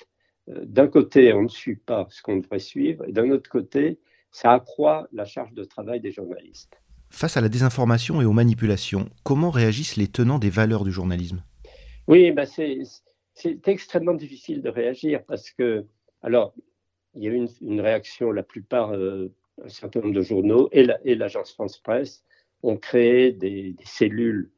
Euh, 0.49 0.65
d'un 0.65 0.89
côté, 0.89 1.33
on 1.33 1.43
ne 1.43 1.49
suit 1.49 1.77
pas 1.77 2.07
ce 2.11 2.21
qu'on 2.23 2.39
devrait 2.39 2.59
suivre, 2.59 3.05
et 3.07 3.13
d'un 3.13 3.31
autre 3.31 3.49
côté, 3.49 4.01
ça 4.33 4.53
accroît 4.53 5.09
la 5.13 5.25
charge 5.25 5.53
de 5.53 5.65
travail 5.65 6.01
des 6.01 6.11
journalistes. 6.11 6.81
Face 7.11 7.37
à 7.37 7.41
la 7.41 7.49
désinformation 7.49 8.21
et 8.21 8.25
aux 8.25 8.33
manipulations, 8.33 9.09
comment 9.23 9.51
réagissent 9.51 9.97
les 9.97 10.09
tenants 10.09 10.39
des 10.39 10.51
valeurs 10.51 10.85
du 10.85 10.93
journalisme? 10.93 11.43
Oui, 12.07 12.33
ben 12.33 12.47
c'est 12.47 13.69
extrêmement 13.69 14.15
difficile 14.15 14.63
de 14.63 14.69
réagir 14.69 15.23
parce 15.27 15.51
que, 15.51 15.87
alors, 16.23 16.55
il 17.15 17.25
y 17.25 17.29
a 17.29 17.31
eu 17.33 17.47
une, 17.61 17.81
réaction, 17.81 18.31
la 18.31 18.43
plupart 18.43 18.93
euh, 18.93 19.33
un 19.65 19.69
certain 19.69 20.01
nombre 20.01 20.15
de 20.15 20.23
journaux 20.23 20.69
et 20.73 20.85
l'agence 21.15 21.51
la, 21.51 21.55
France 21.55 21.79
Presse 21.79 22.25
ont 22.63 22.77
créé 22.77 23.33
des, 23.33 23.75
cellules 23.85 24.51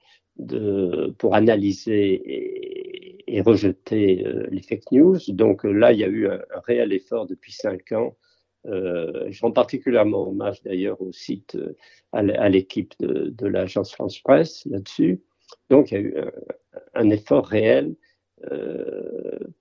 pour 1.19 1.35
analyser 1.35 2.23
et, 2.25 3.37
et 3.37 3.41
rejeter 3.43 4.27
euh, 4.27 4.47
les 4.51 4.63
fake 4.63 4.93
news. 4.93 5.19
Donc 5.29 5.65
euh, 5.65 5.73
là, 5.73 5.93
il 5.93 6.01
y 6.01 6.05
a 6.05 6.09
eu 6.09 6.29
un, 6.29 6.41
réel 6.67 6.93
effort 6.93 7.27
depuis 7.27 7.53
cinq 7.53 7.93
ans. 7.93 8.17
Je 8.65 9.41
rends 9.41 9.53
particulièrement 9.53 10.29
hommage 10.29 10.63
d'ailleurs 10.63 11.01
au 11.01 11.13
site, 11.13 11.57
à 12.13 12.49
l'équipe 12.51 12.93
de, 13.01 13.47
l'agence 13.47 13.93
France 13.93 14.19
Presse 14.19 14.67
là-dessus. 14.67 15.23
Donc 15.71 15.91
il 15.91 15.95
y 15.95 15.97
a 15.97 16.01
eu 16.01 16.15
un, 16.93 17.09
effort 17.09 17.47
réel 17.47 17.97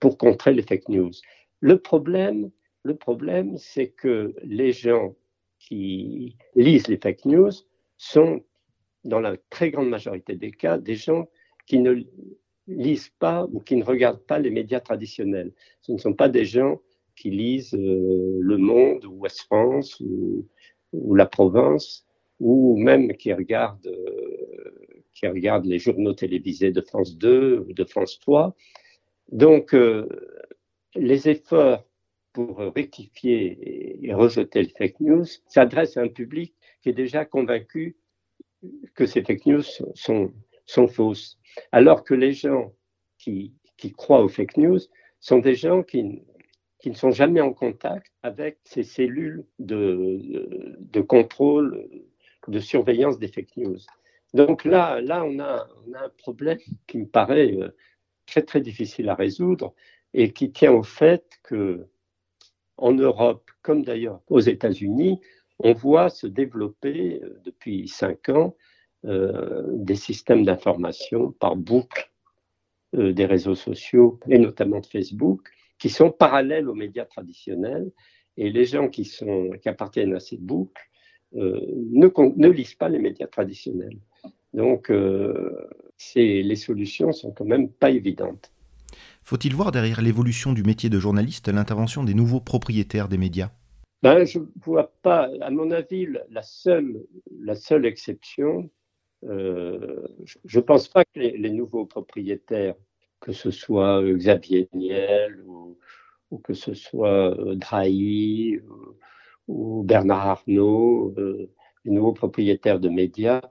pour 0.01 0.17
contrer 0.17 0.53
les 0.53 0.63
fake 0.63 0.89
news. 0.89 1.11
Le 1.61 1.77
problème, 1.77 2.51
le 2.89 2.95
problème, 2.95 3.57
c'est 3.57 3.89
que 3.89 4.33
les 4.43 4.71
gens 4.71 5.15
qui 5.59 6.35
lisent 6.55 6.87
les 6.87 6.97
fake 6.97 7.25
news 7.25 7.51
sont, 7.97 8.43
dans 9.03 9.19
la 9.19 9.37
très 9.49 9.69
grande 9.69 9.89
majorité 9.89 10.35
des 10.35 10.51
cas, 10.51 10.77
des 10.77 10.95
gens 10.95 11.29
qui 11.67 11.77
ne 11.79 11.93
lisent 12.67 13.13
pas 13.19 13.47
ou 13.51 13.59
qui 13.59 13.75
ne 13.75 13.83
regardent 13.83 14.25
pas 14.25 14.39
les 14.39 14.49
médias 14.49 14.79
traditionnels. 14.79 15.51
Ce 15.81 15.91
ne 15.91 15.97
sont 15.97 16.13
pas 16.13 16.29
des 16.29 16.45
gens 16.45 16.81
qui 17.15 17.29
lisent 17.29 17.75
euh, 17.75 18.39
Le 18.41 18.57
Monde 18.57 19.05
ou 19.05 19.13
West 19.23 19.41
France 19.41 19.99
ou, 19.99 21.15
La 21.15 21.27
Provence 21.27 22.07
ou 22.39 22.77
même 22.77 23.15
qui 23.17 23.31
regardent, 23.33 23.85
euh, 23.85 25.03
qui 25.13 25.27
regardent 25.27 25.65
les 25.65 25.79
journaux 25.79 26.13
télévisés 26.13 26.71
de 26.71 26.81
France 26.81 27.17
2 27.17 27.65
ou 27.67 27.73
de 27.73 27.83
France 27.83 28.19
3. 28.19 28.55
Donc, 29.31 29.75
euh, 29.75 30.07
les 30.95 31.29
efforts 31.29 31.83
pour 32.39 32.59
rectifier 32.73 34.05
et 34.07 34.13
rejeter 34.13 34.61
les 34.61 34.69
fake 34.69 35.01
news 35.01 35.25
s'adresse 35.49 35.97
à 35.97 36.03
un 36.03 36.07
public 36.07 36.55
qui 36.81 36.87
est 36.87 36.93
déjà 36.93 37.25
convaincu 37.25 37.97
que 38.95 39.05
ces 39.05 39.23
fake 39.23 39.45
news 39.45 39.63
sont, 39.93 40.87
fausses. 40.87 41.37
Alors 41.73 42.05
que 42.05 42.13
les 42.13 42.31
gens 42.31 42.73
qui, 43.17 43.53
croient 43.97 44.23
aux 44.23 44.29
fake 44.29 44.55
news 44.55 44.79
sont 45.19 45.39
des 45.39 45.55
gens 45.55 45.83
qui, 45.83 46.23
ne 46.85 46.93
sont 46.93 47.11
jamais 47.11 47.41
en 47.41 47.51
contact 47.51 48.09
avec 48.23 48.59
ces 48.63 48.83
cellules 48.83 49.45
de, 49.59 50.77
de, 50.79 51.01
contrôle, 51.01 51.89
de 52.47 52.59
surveillance 52.59 53.19
des 53.19 53.27
fake 53.27 53.57
news. 53.57 53.79
Donc 54.33 54.63
là, 54.63 55.01
là 55.01 55.25
on, 55.25 55.39
a, 55.39 55.67
on 55.85 55.93
a 55.93 56.05
un 56.05 56.11
problème 56.17 56.59
qui 56.87 56.99
me 56.99 57.05
paraît 57.05 57.51
euh, 57.51 57.75
très 58.27 58.43
très 58.43 58.61
difficile 58.61 59.09
à 59.09 59.15
résoudre 59.15 59.73
et 60.13 60.31
qui 60.31 60.53
tient 60.53 60.71
au 60.71 60.83
fait 60.83 61.37
que 61.43 61.89
en 62.81 62.93
Europe, 62.93 63.49
comme 63.61 63.83
d'ailleurs 63.83 64.21
aux 64.27 64.39
États-Unis, 64.39 65.19
on 65.59 65.73
voit 65.73 66.09
se 66.09 66.27
développer 66.27 67.21
euh, 67.23 67.39
depuis 67.43 67.87
cinq 67.87 68.29
ans 68.29 68.55
euh, 69.05 69.63
des 69.73 69.95
systèmes 69.95 70.43
d'information 70.43 71.31
par 71.33 71.55
boucle 71.55 72.11
des 72.91 73.27
réseaux 73.27 73.53
sociaux 73.53 74.19
et 74.29 74.39
notamment 74.39 74.79
de 74.79 74.85
Facebook 74.87 75.47
qui 75.77 75.89
sont 75.89 76.09
parallèles 76.09 76.67
aux 76.67 76.73
médias 76.73 77.05
traditionnels 77.05 77.91
et 78.35 78.49
les 78.49 78.65
gens 78.65 78.89
qui, 78.89 79.05
sont, 79.05 79.51
qui 79.61 79.69
appartiennent 79.69 80.15
à 80.15 80.19
ces 80.19 80.37
boucles 80.37 80.81
ne, 81.33 82.07
ne 82.35 82.49
lisent 82.49 82.73
pas 82.73 82.89
les 82.89 82.97
médias 82.97 83.27
traditionnels. 83.27 83.99
Donc, 84.55 84.91
les 86.15 86.55
solutions 86.55 87.11
sont 87.11 87.31
quand 87.31 87.45
même 87.45 87.69
pas 87.71 87.91
évidentes. 87.91 88.51
Faut-il 89.29 89.53
voir 89.53 89.71
derrière 89.71 90.01
l'évolution 90.01 90.53
du 90.53 90.63
métier 90.63 90.89
de 90.89 90.99
journaliste 90.99 91.49
l'intervention 91.49 92.03
des 92.03 92.15
nouveaux 92.15 92.39
propriétaires 92.39 93.07
des 93.07 93.19
médias? 93.19 93.51
Ben, 94.01 94.25
Je 94.25 94.39
ne 94.39 94.45
vois 94.59 94.91
pas, 95.03 95.29
à 95.41 95.51
mon 95.51 95.69
avis, 95.69 96.07
la 96.31 96.41
seule, 96.41 97.05
la 97.39 97.53
seule 97.53 97.85
exception, 97.85 98.71
euh, 99.25 100.01
je 100.45 100.57
ne 100.57 100.63
pense 100.63 100.87
pas 100.87 101.05
que 101.05 101.19
les, 101.19 101.51
nouveaux 101.51 101.85
propriétaires, 101.85 102.73
que 103.19 103.31
ce 103.31 103.51
soit 103.51 104.01
euh, 104.01 104.17
Xavier 104.17 104.67
Niel 104.73 105.43
ou, 105.45 105.77
que 106.43 106.55
ce 106.55 106.73
soit 106.73 107.37
euh, 107.39 107.53
Drahi 107.53 108.59
ou, 109.47 109.83
Bernard 109.83 110.27
Arnault, 110.27 111.13
les 111.85 111.91
nouveaux 111.91 112.13
propriétaires 112.13 112.79
de 112.79 112.89
médias, 112.89 113.41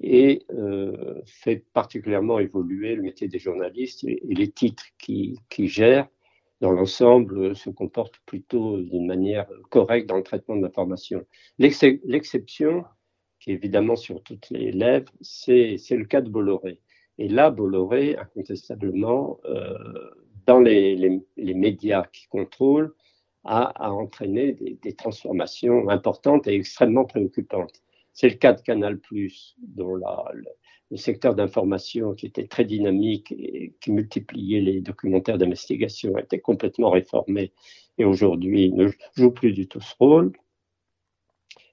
et 0.00 0.44
euh, 0.52 1.20
fait 1.24 1.64
particulièrement 1.72 2.38
évoluer 2.38 2.94
le 2.94 3.02
métier 3.02 3.28
des 3.28 3.38
journalistes 3.38 4.04
et, 4.04 4.20
les 4.24 4.50
titres 4.50 4.84
qui, 4.98 5.38
qui 5.48 5.68
gèrent 5.68 6.08
dans 6.60 6.72
l'ensemble 6.72 7.54
se 7.54 7.70
comportent 7.70 8.20
plutôt 8.26 8.78
d'une 8.78 9.06
manière 9.06 9.46
correcte 9.70 10.08
dans 10.08 10.16
le 10.16 10.22
traitement 10.22 10.56
de 10.56 10.62
l'information. 10.62 11.24
L'exception, 11.58 12.84
qui 13.40 13.50
est 13.50 13.54
évidemment 13.54 13.96
sur 13.96 14.22
toutes 14.22 14.48
les 14.50 14.72
lèvres, 14.72 15.12
c'est 15.20 15.76
le 15.90 16.04
cas 16.04 16.20
de 16.20 16.30
Bolloré. 16.30 16.80
Et 17.18 17.28
là, 17.28 17.50
Bolloré, 17.50 18.16
incontestablement, 18.16 19.38
euh, 19.44 19.74
dans 20.46 20.60
les, 20.60 20.96
les, 20.96 21.20
les, 21.36 21.54
médias 21.54 22.04
qui 22.12 22.26
contrôlent, 22.28 22.94
a, 23.44 23.64
a 23.84 23.90
entraîné 23.90 24.52
des, 24.52 24.78
des, 24.82 24.94
transformations 24.94 25.88
importantes 25.88 26.46
et 26.46 26.54
extrêmement 26.54 27.04
préoccupantes. 27.04 27.82
C'est 28.16 28.30
le 28.30 28.36
cas 28.36 28.54
de 28.54 28.62
Canal+, 28.62 28.98
dont 29.58 29.94
le, 29.94 30.96
secteur 30.96 31.34
d'information 31.34 32.14
qui 32.14 32.24
était 32.24 32.46
très 32.46 32.64
dynamique 32.64 33.30
et 33.32 33.74
qui 33.82 33.92
multipliait 33.92 34.62
les 34.62 34.80
documentaires 34.80 35.36
d'investigation 35.36 36.16
a 36.16 36.22
été 36.22 36.40
complètement 36.40 36.88
réformé 36.88 37.52
et 37.98 38.06
aujourd'hui 38.06 38.72
ne 38.72 38.88
joue 39.16 39.30
plus 39.32 39.52
du 39.52 39.68
tout 39.68 39.82
ce 39.82 39.94
rôle. 40.00 40.32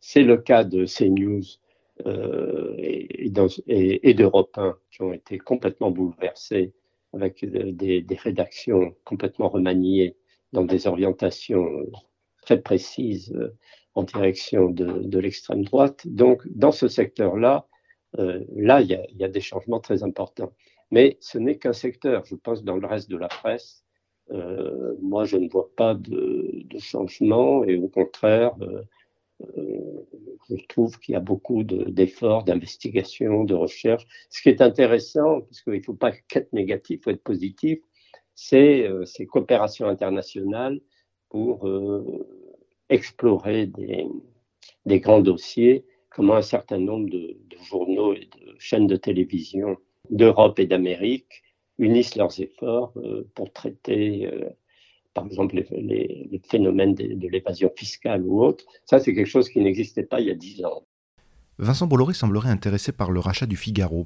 C'est 0.02 0.24
le 0.24 0.36
cas 0.36 0.66
de 0.66 0.86
CNews 0.86 1.44
euh, 2.08 2.76
et, 2.78 4.10
et, 4.10 4.14
d'Europe 4.14 4.58
1 4.58 4.78
qui 4.92 5.02
ont 5.02 5.14
été 5.14 5.38
complètement 5.38 5.92
bouleversés 5.92 6.74
avec 7.14 7.46
des, 7.46 8.06
rédactions 8.22 8.94
complètement 9.06 9.48
remaniées 9.48 10.18
dans 10.52 10.66
des 10.66 10.88
orientations 10.88 11.70
très 12.42 12.62
précises 12.62 13.34
en 13.96 14.04
direction 14.04 14.70
de, 14.70 15.20
l'extrême 15.20 15.64
droite. 15.64 16.08
Donc, 16.08 16.48
dans 16.48 16.72
ce 16.72 16.88
secteur-là, 16.88 17.68
euh, 18.20 18.44
là, 18.56 18.82
il 18.82 18.88
y, 18.90 19.24
a, 19.24 19.28
des 19.28 19.42
changements 19.42 19.80
très 19.80 20.04
importants. 20.04 20.54
Mais 20.92 21.18
ce 21.22 21.38
n'est 21.38 21.58
qu'un 21.58 21.74
secteur. 21.74 22.26
Je 22.26 22.36
pense 22.36 22.64
dans 22.64 22.78
le 22.78 22.88
reste 22.88 23.10
de 23.10 23.18
la 23.18 23.28
presse, 23.28 23.84
euh, 24.32 24.96
moi, 25.02 25.26
je 25.26 25.38
ne 25.38 25.50
vois 25.50 25.70
pas 25.76 25.94
de, 25.96 26.64
de 26.66 26.80
changement 26.80 27.64
et 27.66 27.76
au 27.76 27.88
contraire, 27.88 28.56
euh, 28.62 28.82
je 30.50 30.66
trouve 30.68 30.98
qu'il 31.00 31.14
y 31.14 31.16
a 31.16 31.20
beaucoup 31.20 31.64
d'efforts, 31.64 32.44
d'investigation, 32.44 33.44
de 33.44 33.54
recherche. 33.54 34.06
Ce 34.30 34.42
qui 34.42 34.50
est 34.50 34.62
intéressant, 34.62 35.42
parce 35.42 35.62
qu'il 35.62 35.74
ne 35.74 35.82
faut 35.82 35.96
pas 35.96 36.12
être 36.36 36.54
négatif, 36.54 37.00
il 37.00 37.04
faut 37.04 37.10
être 37.10 37.24
positif, 37.24 37.80
c'est 38.36 38.88
ces 39.06 39.26
coopérations 39.26 39.88
internationales 39.88 40.80
pour 41.30 41.68
explorer 42.90 43.68
des, 43.68 45.00
grands 45.00 45.22
dossiers, 45.22 45.86
comment 46.10 46.36
un 46.36 46.42
certain 46.42 46.80
nombre 46.80 47.10
de, 47.10 47.38
journaux 47.70 48.14
et 48.14 48.28
de 48.38 48.56
chaînes 48.60 48.88
de 48.88 48.98
télévision 48.98 49.78
d'Europe 50.10 50.60
et 50.60 50.66
d'Amérique 50.66 51.44
unissent 51.80 52.16
leurs 52.16 52.40
efforts 52.40 52.92
euh, 52.98 53.28
pour 53.36 53.52
traiter, 53.54 54.28
euh, 54.28 54.50
par 55.14 55.26
exemple, 55.26 55.56
les, 55.56 56.28
les, 56.30 56.42
phénomènes 56.50 56.94
de, 56.94 57.14
de 57.14 57.28
l'évasion 57.28 57.72
fiscale 57.76 58.24
ou 58.24 58.44
autre. 58.44 58.66
Ça, 58.86 59.00
c'est 59.00 59.14
quelque 59.14 59.28
chose 59.28 59.50
qui 59.50 59.60
n'existait 59.60 60.04
pas 60.04 60.20
il 60.20 60.28
y 60.28 60.32
a 60.32 60.36
dix 60.36 60.64
ans. 60.66 60.84
Vincent 61.60 61.88
Bolloré 61.88 62.14
semblerait 62.14 62.50
intéressé 62.50 62.92
par 62.92 63.12
le 63.12 63.20
rachat 63.20 63.46
du 63.46 63.56
Figaro. 63.56 64.06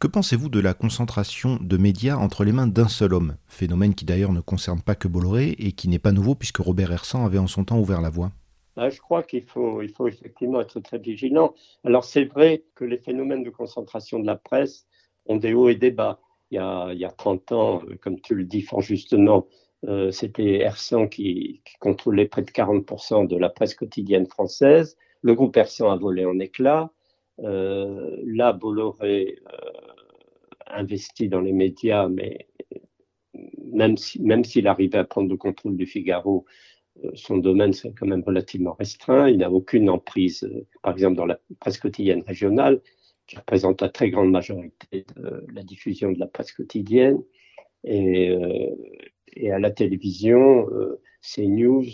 Que 0.00 0.06
pensez-vous 0.06 0.48
de 0.48 0.60
la 0.60 0.74
concentration 0.74 1.58
de 1.60 1.76
médias 1.76 2.14
entre 2.14 2.44
les 2.44 2.52
mains 2.52 2.68
d'un 2.68 2.86
seul 2.86 3.12
homme? 3.12 3.34
Phénomène 3.48 3.96
qui 3.96 4.04
d'ailleurs 4.04 4.30
ne 4.30 4.40
concerne 4.40 4.80
pas 4.80 4.94
que 4.94 5.08
Bolloré 5.08 5.56
et 5.58 5.72
qui 5.72 5.88
n'est 5.88 5.98
pas 5.98 6.12
nouveau 6.12 6.36
puisque 6.36 6.58
Robert 6.58 6.92
Hersan 6.92 7.26
avait 7.26 7.38
en 7.38 7.48
son 7.48 7.64
temps 7.64 7.80
ouvert 7.80 8.00
la 8.00 8.08
voie. 8.08 8.30
Bah, 8.76 8.90
je 8.90 9.00
crois 9.00 9.24
qu'il 9.24 9.42
faut, 9.42 9.82
effectivement 9.82 10.60
être 10.60 10.78
très 10.78 10.98
vigilant. 10.98 11.52
Alors 11.82 12.04
c'est 12.04 12.26
vrai 12.26 12.62
que 12.76 12.84
les 12.84 12.98
phénomènes 12.98 13.42
de 13.42 13.50
concentration 13.50 14.20
de 14.20 14.26
la 14.26 14.36
presse 14.36 14.86
ont 15.26 15.36
des 15.36 15.52
hauts 15.52 15.68
et 15.68 15.74
des 15.74 15.90
bas. 15.90 16.20
Il 16.52 16.54
y 16.54 16.58
a, 16.58 16.92
il 16.92 16.98
y 17.00 17.04
a 17.04 17.10
30 17.10 17.50
ans, 17.50 17.82
euh, 17.90 17.96
comme 18.00 18.20
tu 18.20 18.36
le 18.36 18.44
dis 18.44 18.62
fort 18.62 18.82
justement, 18.82 19.48
euh, 19.88 20.12
c'était 20.12 20.60
Hersan 20.60 21.08
qui, 21.08 21.60
qui, 21.64 21.76
contrôlait 21.80 22.28
près 22.28 22.42
de 22.42 22.52
40% 22.52 23.26
de 23.26 23.36
la 23.36 23.48
presse 23.48 23.74
quotidienne 23.74 24.26
française. 24.26 24.96
Le 25.22 25.34
groupe 25.34 25.56
Hersan 25.56 25.90
a 25.90 25.96
volé 25.96 26.24
en 26.24 26.38
éclats. 26.38 26.92
Euh, 27.40 28.16
là, 28.24 28.52
Bolloré 28.52 29.38
euh, 29.46 29.70
investit 30.66 31.28
dans 31.28 31.40
les 31.40 31.52
médias, 31.52 32.08
mais 32.08 32.48
même 33.72 33.96
s'il 33.96 34.24
même 34.24 34.42
arrivait 34.64 34.98
à 34.98 35.04
prendre 35.04 35.28
le 35.28 35.36
contrôle 35.36 35.76
du 35.76 35.86
Figaro, 35.86 36.44
euh, 37.04 37.10
son 37.14 37.38
domaine 37.38 37.72
serait 37.72 37.94
quand 37.98 38.06
même 38.06 38.24
relativement 38.24 38.74
restreint. 38.74 39.28
Il 39.28 39.38
n'a 39.38 39.50
aucune 39.50 39.88
emprise, 39.88 40.48
par 40.82 40.92
exemple, 40.92 41.16
dans 41.16 41.26
la 41.26 41.38
presse 41.60 41.78
quotidienne 41.78 42.22
régionale, 42.26 42.80
qui 43.26 43.36
représente 43.36 43.82
la 43.82 43.88
très 43.88 44.10
grande 44.10 44.30
majorité 44.30 45.04
de 45.16 45.46
la 45.52 45.62
diffusion 45.62 46.10
de 46.12 46.18
la 46.18 46.26
presse 46.26 46.52
quotidienne. 46.52 47.22
Et, 47.84 48.34
et 49.34 49.52
à 49.52 49.58
la 49.58 49.70
télévision, 49.70 50.66
CNews 51.22 51.84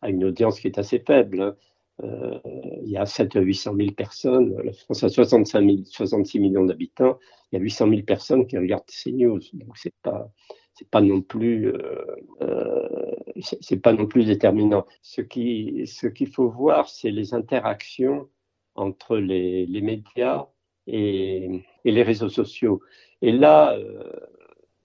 a 0.00 0.08
une 0.08 0.24
audience 0.24 0.60
qui 0.60 0.68
est 0.68 0.78
assez 0.78 1.00
faible. 1.00 1.56
Euh, 2.02 2.38
il 2.82 2.90
y 2.90 2.96
a 2.96 3.06
7 3.06 3.36
à 3.36 3.40
800 3.40 3.76
000 3.76 3.90
personnes. 3.92 4.56
La 4.64 4.72
France 4.72 5.04
a 5.04 5.08
65 5.08 5.64
000, 5.64 5.76
66 5.84 6.40
millions 6.40 6.64
d'habitants. 6.64 7.18
Il 7.50 7.56
y 7.56 7.58
a 7.58 7.62
800 7.62 7.88
000 7.88 8.02
personnes 8.02 8.46
qui 8.46 8.58
regardent 8.58 8.82
ces 8.88 9.12
news. 9.12 9.40
Donc, 9.52 9.76
c'est 9.76 9.94
pas 10.02 10.30
c'est 10.74 10.88
pas 10.88 11.02
non 11.02 11.20
plus 11.20 11.68
euh, 11.68 12.16
euh, 12.40 13.76
pas 13.82 13.92
non 13.92 14.06
plus 14.06 14.24
déterminant. 14.24 14.86
Ce 15.02 15.20
qui 15.20 15.86
ce 15.86 16.06
qu'il 16.06 16.28
faut 16.28 16.48
voir, 16.48 16.88
c'est 16.88 17.10
les 17.10 17.34
interactions 17.34 18.28
entre 18.74 19.18
les, 19.18 19.66
les 19.66 19.80
médias 19.82 20.46
et, 20.86 21.62
et, 21.84 21.92
les 21.92 22.02
réseaux 22.02 22.30
sociaux. 22.30 22.80
Et 23.20 23.32
là, 23.32 23.76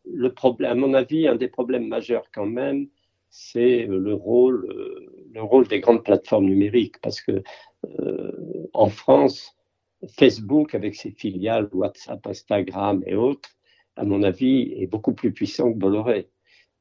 le 0.06 0.34
problème, 0.34 0.72
à 0.72 0.76
mon 0.76 0.94
avis, 0.94 1.28
un 1.28 1.36
des 1.36 1.48
problèmes 1.48 1.88
majeurs 1.88 2.30
quand 2.34 2.46
même, 2.46 2.90
c'est 3.30 3.86
le 3.86 4.14
rôle, 4.14 4.68
le 5.38 5.44
rôle 5.44 5.68
des 5.68 5.80
grandes 5.80 6.04
plateformes 6.04 6.46
numériques. 6.46 7.00
Parce 7.02 7.22
que 7.22 7.44
euh, 8.00 8.68
en 8.74 8.90
France, 8.90 9.56
Facebook, 10.10 10.76
avec 10.76 10.96
ses 10.96 11.12
filiales, 11.12 11.70
WhatsApp, 11.72 12.26
Instagram 12.26 13.04
et 13.06 13.16
autres, 13.16 13.50
à 13.96 14.04
mon 14.04 14.24
avis, 14.24 14.74
est 14.78 14.88
beaucoup 14.88 15.14
plus 15.14 15.32
puissant 15.32 15.72
que 15.72 15.78
Bolloré. 15.78 16.30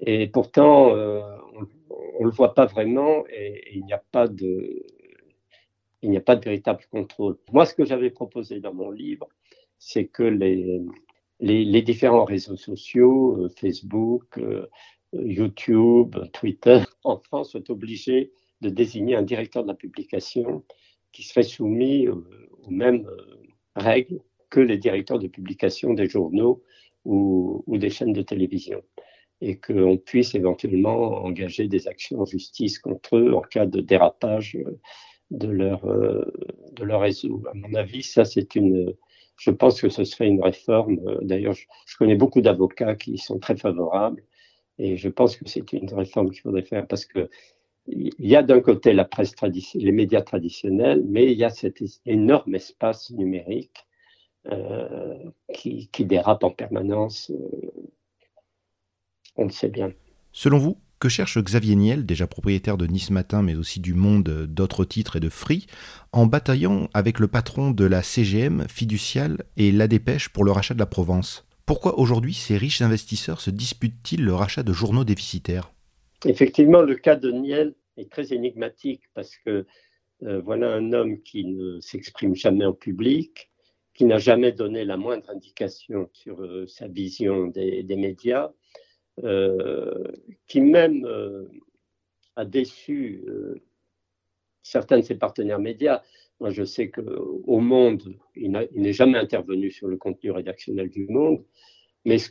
Et 0.00 0.26
pourtant, 0.26 0.94
euh, 0.94 1.22
on 1.54 2.20
ne 2.20 2.24
le 2.24 2.30
voit 2.30 2.54
pas 2.54 2.66
vraiment 2.66 3.24
et, 3.30 3.74
il 3.74 3.84
n'y 3.84 3.92
a 3.92 4.02
pas 4.12 4.26
de 4.28 4.84
il 6.02 6.10
n'y 6.10 6.18
a 6.18 6.20
pas 6.20 6.36
de 6.36 6.44
véritable 6.44 6.84
contrôle. 6.90 7.38
Moi, 7.52 7.64
ce 7.64 7.74
que 7.74 7.84
j'avais 7.84 8.10
proposé 8.10 8.60
dans 8.60 8.74
mon 8.74 8.90
livre, 8.90 9.28
c'est 9.78 10.06
que 10.06 10.22
les, 10.22 10.80
les, 11.40 11.82
différents 11.82 12.24
réseaux 12.24 12.56
sociaux, 12.56 13.44
euh, 13.44 13.48
Facebook, 13.48 14.38
YouTube, 15.12 16.16
Twitter, 16.32 16.80
en 17.02 17.16
France, 17.18 17.52
sont 17.52 17.70
obligés 17.70 18.30
de 18.60 18.68
désigner 18.68 19.16
un 19.16 19.22
directeur 19.22 19.62
de 19.62 19.68
la 19.68 19.74
publication 19.74 20.64
qui 21.12 21.22
serait 21.22 21.42
soumis 21.42 22.08
aux 22.08 22.70
mêmes 22.70 23.06
règles 23.74 24.20
que 24.50 24.60
les 24.60 24.78
directeurs 24.78 25.18
de 25.18 25.28
publication 25.28 25.94
des 25.94 26.08
journaux 26.08 26.62
ou, 27.04 27.64
des 27.78 27.90
chaînes 27.90 28.12
de 28.12 28.22
télévision 28.22 28.82
et 29.40 29.58
qu'on 29.58 29.98
puisse 29.98 30.34
éventuellement 30.34 31.24
engager 31.24 31.68
des 31.68 31.88
actions 31.88 32.20
en 32.20 32.24
justice 32.24 32.78
contre 32.78 33.16
eux 33.16 33.34
en 33.34 33.42
cas 33.42 33.66
de 33.66 33.80
dérapage 33.80 34.58
de 35.30 35.48
leur, 35.48 35.84
de 35.84 36.84
leur 36.84 37.00
réseau. 37.00 37.42
À 37.50 37.54
mon 37.54 37.74
avis, 37.74 38.02
ça, 38.02 38.24
c'est 38.24 38.54
une. 38.54 38.94
Je 39.36 39.50
pense 39.50 39.80
que 39.80 39.90
ce 39.90 40.04
serait 40.04 40.28
une 40.28 40.42
réforme. 40.42 40.98
D'ailleurs, 41.22 41.52
je, 41.52 41.96
connais 41.98 42.16
beaucoup 42.16 42.40
d'avocats 42.40 42.94
qui 42.94 43.18
sont 43.18 43.38
très 43.38 43.56
favorables 43.56 44.22
et 44.78 44.96
je 44.96 45.08
pense 45.08 45.36
que 45.36 45.46
c'est 45.46 45.72
une 45.72 45.92
réforme 45.92 46.30
qu'il 46.30 46.40
faudrait 46.40 46.62
faire 46.62 46.86
parce 46.86 47.04
que 47.04 47.28
il 47.88 48.12
y 48.18 48.36
a 48.36 48.42
d'un 48.42 48.60
côté 48.60 48.92
la 48.92 49.04
presse 49.04 49.34
les 49.74 49.92
médias 49.92 50.22
traditionnels, 50.22 51.02
mais 51.06 51.30
il 51.32 51.38
y 51.38 51.44
a 51.44 51.50
cet 51.50 51.82
énorme 52.04 52.54
espace 52.54 53.10
numérique 53.10 53.86
euh, 54.52 55.18
qui, 55.54 55.88
qui, 55.92 56.04
dérape 56.04 56.44
en 56.44 56.50
permanence. 56.50 57.30
Euh, 57.30 57.72
on 59.36 59.44
le 59.44 59.50
sait 59.50 59.68
bien. 59.68 59.92
Selon 60.32 60.58
vous, 60.58 60.78
que 60.98 61.08
cherche 61.08 61.38
Xavier 61.38 61.76
Niel, 61.76 62.06
déjà 62.06 62.26
propriétaire 62.26 62.76
de 62.76 62.86
Nice 62.86 63.10
Matin, 63.10 63.42
mais 63.42 63.54
aussi 63.54 63.80
du 63.80 63.94
Monde, 63.94 64.46
d'autres 64.48 64.84
titres 64.84 65.16
et 65.16 65.20
de 65.20 65.28
Free, 65.28 65.66
en 66.12 66.26
bataillant 66.26 66.88
avec 66.94 67.18
le 67.18 67.28
patron 67.28 67.70
de 67.70 67.84
la 67.84 68.02
CGM, 68.02 68.66
Fiducial 68.68 69.44
et 69.56 69.72
La 69.72 69.88
Dépêche 69.88 70.28
pour 70.30 70.44
le 70.44 70.52
rachat 70.52 70.74
de 70.74 70.78
la 70.78 70.86
Provence? 70.86 71.44
Pourquoi 71.66 71.98
aujourd'hui 71.98 72.32
ces 72.32 72.56
riches 72.56 72.80
investisseurs 72.82 73.40
se 73.40 73.50
disputent-ils 73.50 74.24
le 74.24 74.34
rachat 74.34 74.62
de 74.62 74.72
journaux 74.72 75.04
déficitaires? 75.04 75.72
Effectivement, 76.26 76.82
le 76.82 76.96
cas 76.96 77.14
de 77.14 77.30
Niel 77.30 77.74
est 77.96 78.10
très 78.10 78.32
énigmatique 78.32 79.02
parce 79.14 79.36
que 79.36 79.64
euh, 80.24 80.40
voilà 80.40 80.72
un 80.72 80.92
homme 80.92 81.22
qui 81.22 81.44
ne 81.44 81.78
s'exprime 81.80 82.34
jamais 82.34 82.64
en 82.64 82.72
public, 82.72 83.48
qui 83.94 84.04
n'a 84.06 84.18
jamais 84.18 84.50
donné 84.50 84.84
la 84.84 84.96
moindre 84.96 85.30
indication 85.30 86.08
sur 86.12 86.42
euh, 86.42 86.66
sa 86.66 86.88
vision 86.88 87.46
des, 87.46 87.84
médias, 87.96 88.50
euh, 89.22 90.04
qui 90.48 90.60
même 90.60 91.06
a 92.34 92.44
déçu 92.44 93.24
certains 94.62 94.98
de 94.98 95.04
ses 95.04 95.14
partenaires 95.14 95.60
médias. 95.60 96.02
Moi, 96.40 96.50
je 96.50 96.64
sais 96.64 96.90
qu'au 96.90 97.60
Monde, 97.60 98.14
il 98.34 98.50
n'est 98.50 98.92
jamais 98.92 99.18
intervenu 99.18 99.70
sur 99.70 99.86
le 99.86 99.96
contenu 99.96 100.32
rédactionnel 100.32 100.90
du 100.90 101.06
Monde, 101.06 101.44
mais 102.04 102.18
ce 102.18 102.30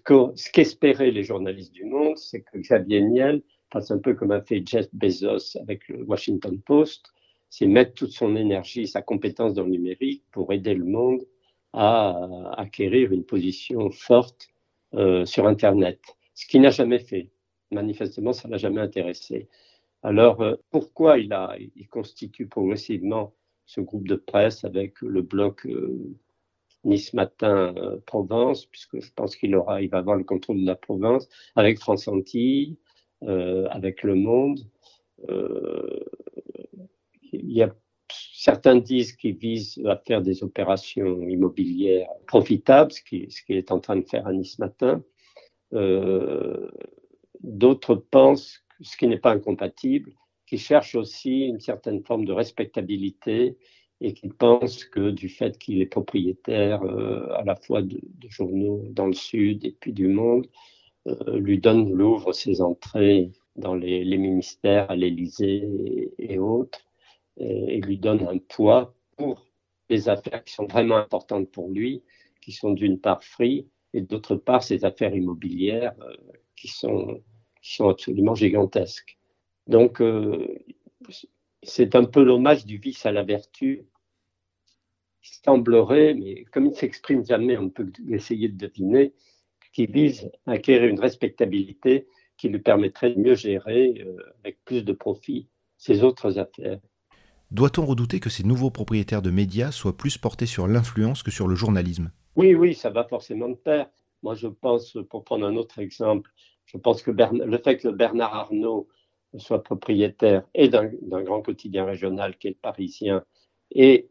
qu'espéraient 0.52 1.12
les 1.12 1.24
journalistes 1.24 1.74
du 1.74 1.86
Monde, 1.86 2.18
c'est 2.18 2.42
que 2.42 2.58
Xavier 2.58 3.02
Niel 3.02 3.42
fasse 3.80 3.92
un 3.92 4.00
peu 4.00 4.14
comme 4.14 4.32
a 4.32 4.42
fait 4.42 4.64
Jeff 4.66 4.88
Bezos 4.94 5.58
avec 5.60 5.88
le 5.88 6.04
Washington 6.04 6.60
Post, 6.62 7.14
c'est 7.50 7.68
mettre 7.68 7.94
toute 7.94 8.12
son 8.12 8.36
énergie, 8.36 8.88
sa 8.88 9.02
compétence 9.02 9.54
dans 9.54 9.64
le 9.64 9.72
numérique 9.72 10.24
pour 10.32 10.52
aider 10.52 10.74
le 10.74 10.86
monde 10.86 11.22
à 11.74 12.52
acquérir 12.58 13.12
une 13.12 13.24
position 13.24 13.92
forte 13.92 14.50
sur 15.26 15.46
Internet 15.48 16.00
ce 16.36 16.46
qu'il 16.46 16.62
n'a 16.62 16.70
jamais 16.70 17.00
fait. 17.00 17.32
Manifestement, 17.72 18.34
ça 18.34 18.48
l'a 18.48 18.58
jamais 18.58 18.82
intéressé. 18.82 19.50
Alors, 20.04 20.42
euh, 20.42 20.56
pourquoi 20.70 21.18
il, 21.18 21.34
a, 21.34 21.56
il 21.58 21.88
constitue 21.88 22.48
progressivement 22.48 23.34
ce 23.66 23.82
groupe 23.82 24.08
de 24.08 24.16
presse 24.16 24.64
avec 24.64 25.02
le 25.02 25.24
bloc 25.24 25.66
euh, 25.66 26.16
Nice 26.84 27.14
Matin 27.14 27.74
euh, 27.76 27.98
Provence, 28.06 28.68
puisque 28.68 29.02
je 29.02 29.12
pense 29.14 29.36
qu'il 29.36 29.56
aura, 29.56 29.82
il 29.82 29.90
va 29.90 29.98
avoir 29.98 30.18
le 30.18 30.24
contrôle 30.24 30.62
de 30.62 30.66
la 30.68 30.76
Provence, 30.76 31.28
avec 31.56 31.80
France 31.80 32.08
Antilles, 32.08 32.78
avec 33.28 34.04
Le 34.04 34.16
Monde. 34.16 34.60
il 37.32 37.52
y 37.52 37.62
a 37.64 37.74
certains 38.46 38.76
disent 38.76 39.14
qu'il 39.14 39.36
vise 39.36 39.82
à 39.86 39.98
faire 39.98 40.22
des 40.22 40.44
opérations 40.44 41.28
immobilières 41.28 42.10
profitables, 42.28 42.92
ce 42.92 43.02
qu'il 43.02 43.32
ce 43.32 43.42
est 43.50 43.72
en 43.72 43.80
train 43.80 43.96
de 43.96 44.06
faire 44.08 44.28
à 44.28 44.34
Nice 44.34 44.60
Matin. 44.60 45.04
Euh, 45.74 46.70
d'autres 47.42 47.96
pensent, 47.96 48.64
ce 48.82 48.96
qui 48.98 49.08
n'est 49.08 49.18
pas 49.18 49.32
incompatible, 49.32 50.12
qui 50.46 50.58
cherchent 50.58 50.96
aussi 50.96 51.48
une 51.48 51.60
certaine 51.60 52.04
forme 52.04 52.26
de 52.26 52.34
respectabilité 52.34 53.58
et 54.02 54.14
qui 54.14 54.30
pensent 54.30 54.86
que 54.86 55.10
du 55.10 55.30
fait 55.30 55.58
qu'il 55.58 55.82
est 55.82 55.88
propriétaire 55.88 56.84
euh, 56.84 57.28
à 57.34 57.44
la 57.44 57.56
fois 57.56 57.82
de, 57.82 58.00
journaux 58.28 58.84
dans 58.92 59.08
le 59.08 59.14
Sud 59.14 59.66
et 59.66 59.72
puis 59.72 59.94
du 59.94 60.08
monde, 60.08 60.48
euh, 60.48 60.52
lui 61.28 61.60
donne, 61.60 61.92
l'ouvre 61.92 62.34
ses 62.34 62.62
entrées 62.62 63.32
dans 63.56 63.76
les, 63.76 64.18
ministères, 64.18 64.90
à 64.92 64.96
l'Élysée 64.96 66.12
et, 66.18 66.40
autres, 66.40 66.80
et, 67.38 67.80
lui 67.82 67.98
donne 67.98 68.28
un 68.28 68.38
poids 68.38 68.94
pour 69.18 69.46
les 69.90 70.10
affaires 70.10 70.44
qui 70.44 70.54
sont 70.54 70.66
vraiment 70.66 70.98
importantes 70.98 71.50
pour 71.52 71.70
lui, 71.70 72.04
qui 72.42 72.52
sont 72.52 72.72
d'une 72.72 73.00
part 73.00 73.24
free 73.24 73.68
et 73.94 74.02
d'autre 74.02 74.36
part 74.36 74.64
ces 74.64 74.84
affaires 74.84 75.16
immobilières 75.16 75.96
euh, 76.02 76.16
qui, 76.56 76.68
sont, 76.68 77.24
qui 77.62 77.76
sont 77.76 77.90
absolument 77.90 78.36
gigantesques. 78.36 79.18
Donc, 79.68 80.02
euh, 80.02 80.60
c'est 81.64 81.96
un 81.96 82.04
peu 82.06 82.24
l'hommage 82.24 82.66
du 82.66 82.78
vice 82.78 83.06
à 83.06 83.12
la 83.12 83.24
vertu. 83.24 83.88
Il 85.24 85.28
semblerait, 85.44 86.14
mais 86.14 86.44
comme 86.46 86.66
il 86.66 86.72
ne 86.72 86.76
s'exprime 86.76 87.26
jamais, 87.26 87.58
on 87.58 87.70
peut 87.70 87.92
essayer 88.10 88.50
de 88.50 88.68
deviner, 88.68 89.14
qui 89.76 89.88
vise 89.88 90.32
à 90.48 90.54
acquérir 90.54 90.90
une 90.90 91.02
respectabilité 91.02 92.08
qui 92.38 92.48
lui 92.48 92.60
permettrait 92.60 93.12
de 93.12 93.20
mieux 93.20 93.36
gérer, 93.36 94.02
euh, 94.06 94.16
avec 94.40 94.64
plus 94.64 94.86
de 94.86 94.94
profit, 94.94 95.50
ses 95.78 96.02
autres 96.02 96.40
affaires. 96.40 96.80
Doit-on 97.52 97.86
redouter 97.86 98.22
que 98.22 98.30
ces 98.30 98.46
nouveaux 98.46 98.72
propriétaires 98.72 99.22
de 99.22 99.32
médias 99.32 99.72
soient 99.72 99.98
plus 99.98 100.18
portés 100.18 100.46
sur 100.46 100.68
l'influence 100.68 101.24
que 101.24 101.32
sur 101.32 101.50
le 101.50 101.56
journalisme? 101.56 102.10
Oui, 102.38 102.56
oui, 102.56 102.74
ça 102.74 102.90
va 102.90 103.04
forcément 103.04 103.50
de 103.50 103.56
pair. 103.56 103.88
Moi, 104.24 104.34
je 104.34 104.48
pense, 104.48 104.98
pour 105.10 105.26
prendre 105.26 105.46
un 105.46 105.58
autre 105.58 105.80
exemple, 105.80 106.32
je 106.66 106.78
pense 106.78 107.04
que 107.04 107.12
le 107.12 107.58
fait 107.58 107.78
que 107.78 107.90
Bernard 107.90 108.34
Arnault 108.34 108.88
soit 109.38 109.62
propriétaire 109.62 110.48
et 110.54 110.70
d'un 110.70 110.90
grand 111.22 111.42
quotidien 111.42 111.84
régional 111.84 112.38
qui 112.38 112.48
est 112.48 112.52
le 112.52 112.58
Parisien 112.62 113.26
et 113.72 114.10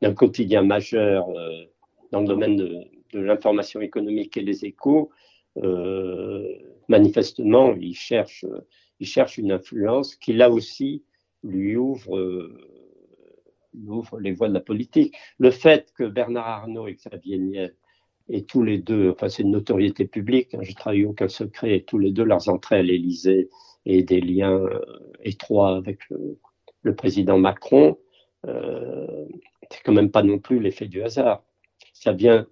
d'un 0.00 0.14
quotidien 0.14 0.62
majeur 0.62 1.28
euh, 1.30 1.64
dans 2.12 2.20
le 2.20 2.28
domaine 2.28 2.56
de, 2.56 2.84
l'information 3.18 3.80
économique 3.80 4.36
et 4.36 4.42
les 4.42 4.64
échos, 4.64 5.10
euh, 5.62 6.48
manifestement, 6.88 7.74
il 7.74 7.94
cherche, 7.94 8.44
il 9.00 9.06
cherche 9.06 9.38
une 9.38 9.52
influence 9.52 10.16
qui, 10.16 10.32
là 10.32 10.50
aussi, 10.50 11.04
lui 11.42 11.76
ouvre 11.76 12.16
euh, 12.16 12.74
ouvre 13.86 14.20
les 14.20 14.32
voies 14.32 14.48
de 14.48 14.54
la 14.54 14.60
politique. 14.60 15.16
Le 15.38 15.50
fait 15.50 15.92
que 15.96 16.04
Bernard 16.04 16.46
Arnault 16.46 16.86
et 16.88 16.94
Xavier 16.94 17.38
Niel 17.38 17.74
et 18.28 18.44
tous 18.44 18.62
les 18.62 18.78
deux, 18.78 19.10
enfin 19.10 19.28
c'est 19.28 19.42
une 19.42 19.50
notoriété 19.50 20.06
publique, 20.06 20.54
hein, 20.54 20.60
je 20.62 20.70
ne 20.70 20.76
trahis 20.76 21.04
aucun 21.04 21.28
secret, 21.28 21.76
et 21.76 21.84
tous 21.84 21.98
les 21.98 22.10
deux 22.10 22.24
leurs 22.24 22.48
entrées 22.48 22.78
à 22.78 22.82
l'Élysée 22.82 23.50
et 23.84 24.02
des 24.02 24.20
liens 24.20 24.58
euh, 24.58 24.80
étroits 25.22 25.76
avec 25.76 26.00
le, 26.08 26.94
président 26.94 27.38
Macron, 27.38 27.98
euh, 28.46 29.26
c'est 29.70 29.82
quand 29.82 29.92
même 29.92 30.10
pas 30.10 30.22
non 30.22 30.38
plus 30.38 30.58
l'effet 30.58 30.86
du 30.86 31.02
hasard. 31.02 31.44
Ça 31.92 32.12
vient 32.12 32.46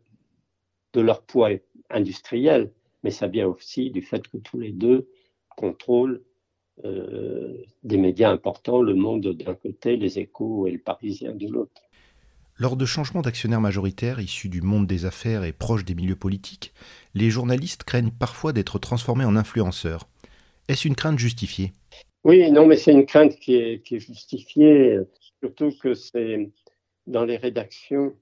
de 0.92 1.00
leur 1.00 1.22
poids 1.22 1.50
industriel, 1.90 2.72
mais 3.02 3.10
ça 3.10 3.26
vient 3.26 3.46
aussi 3.46 3.90
du 3.90 4.02
fait 4.02 4.26
que 4.28 4.36
tous 4.36 4.58
les 4.58 4.72
deux 4.72 5.08
contrôlent 5.56 6.22
euh, 6.84 7.62
des 7.82 7.98
médias 7.98 8.30
importants, 8.30 8.80
Le 8.80 8.94
Monde 8.94 9.28
d'un 9.34 9.54
côté, 9.54 9.96
Les 9.96 10.18
Échos 10.18 10.66
et 10.66 10.70
Le 10.70 10.78
Parisien 10.78 11.34
de 11.34 11.46
l'autre. 11.48 11.82
Lors 12.56 12.76
de 12.76 12.86
changements 12.86 13.22
d'actionnaires 13.22 13.60
majoritaires 13.60 14.20
issus 14.20 14.48
du 14.48 14.62
monde 14.62 14.86
des 14.86 15.04
affaires 15.04 15.44
et 15.44 15.52
proches 15.52 15.84
des 15.84 15.94
milieux 15.94 16.16
politiques, 16.16 16.72
les 17.14 17.30
journalistes 17.30 17.84
craignent 17.84 18.10
parfois 18.10 18.52
d'être 18.52 18.78
transformés 18.78 19.24
en 19.24 19.36
influenceurs. 19.36 20.06
Est-ce 20.68 20.86
une 20.86 20.94
crainte 20.94 21.18
justifiée? 21.18 21.72
Oui, 22.24 22.50
non, 22.50 22.66
mais 22.66 22.76
c'est 22.76 22.92
une 22.92 23.06
crainte 23.06 23.36
qui 23.36 23.56
est, 23.56 23.82
qui 23.84 23.96
est 23.96 24.00
justifiée, 24.00 24.98
surtout 25.40 25.72
que 25.82 25.94
c'est 25.94 26.50
dans 27.06 27.24
les 27.24 27.36
rédactions, 27.36 28.14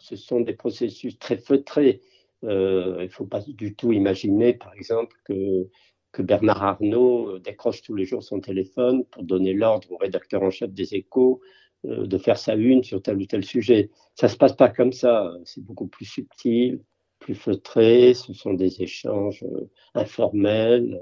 ce 0.00 0.16
sont 0.16 0.40
des 0.40 0.54
processus 0.54 1.18
très 1.18 1.36
feutrés. 1.36 2.00
Euh, 2.44 2.96
il 3.00 3.04
ne 3.04 3.08
faut 3.08 3.26
pas 3.26 3.40
du 3.40 3.74
tout 3.74 3.92
imaginer, 3.92 4.54
par 4.54 4.72
exemple, 4.74 5.16
que 5.26 6.22
Bernard 6.22 6.62
Arnault 6.62 7.28
euh, 7.28 7.38
décroche 7.38 7.82
tous 7.82 7.94
les 7.94 8.04
jours 8.04 8.22
son 8.22 8.40
téléphone 8.40 9.04
pour 9.06 9.22
donner 9.22 9.52
l'ordre 9.52 9.92
au 9.92 9.96
rédacteur 9.96 10.42
en 10.42 10.50
chef 10.50 10.70
des 10.72 10.94
échos 10.94 11.40
euh, 11.86 12.06
de 12.06 12.18
faire 12.18 12.38
sa 12.38 12.54
une 12.54 12.82
sur 12.82 13.02
tel 13.02 13.18
ou 13.18 13.26
tel 13.26 13.44
sujet. 13.44 13.90
Ça 14.14 14.26
ne 14.26 14.32
se 14.32 14.36
passe 14.36 14.56
pas 14.56 14.70
comme 14.70 14.92
ça, 14.92 15.30
c'est 15.44 15.62
beaucoup 15.62 15.86
plus 15.86 16.06
subtil, 16.06 16.82
plus 17.18 17.34
feutré, 17.34 18.14
ce 18.14 18.32
sont 18.32 18.54
des 18.54 18.82
échanges 18.82 19.44
informels, 19.94 20.98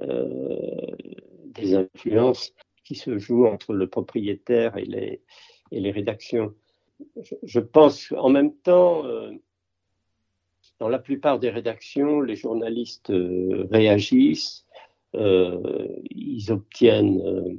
des 0.00 1.76
influences 1.76 2.52
qui 2.82 2.96
se 2.96 3.16
jouent 3.18 3.46
entre 3.46 3.72
le 3.72 3.88
propriétaire 3.88 4.76
et 4.76 5.20
les 5.70 5.90
rédactions. 5.92 6.52
Je, 7.42 7.60
pense 7.60 8.12
en 8.16 8.28
même 8.28 8.54
temps, 8.54 9.04
dans 10.78 10.88
la 10.88 10.98
plupart 10.98 11.38
des 11.38 11.50
rédactions, 11.50 12.20
les 12.20 12.36
journalistes 12.36 13.10
euh, 13.10 13.66
réagissent, 13.70 14.66
euh, 15.14 15.86
ils 16.10 16.50
obtiennent 16.50 17.20
euh, 17.22 17.54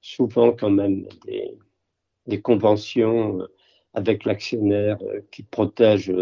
souvent 0.00 0.52
quand 0.52 0.70
même 0.70 1.06
des, 1.26 2.40
conventions 2.42 3.46
avec 3.94 4.24
l'actionnaire 4.24 4.98
qui 5.30 5.42
protègent 5.42 6.12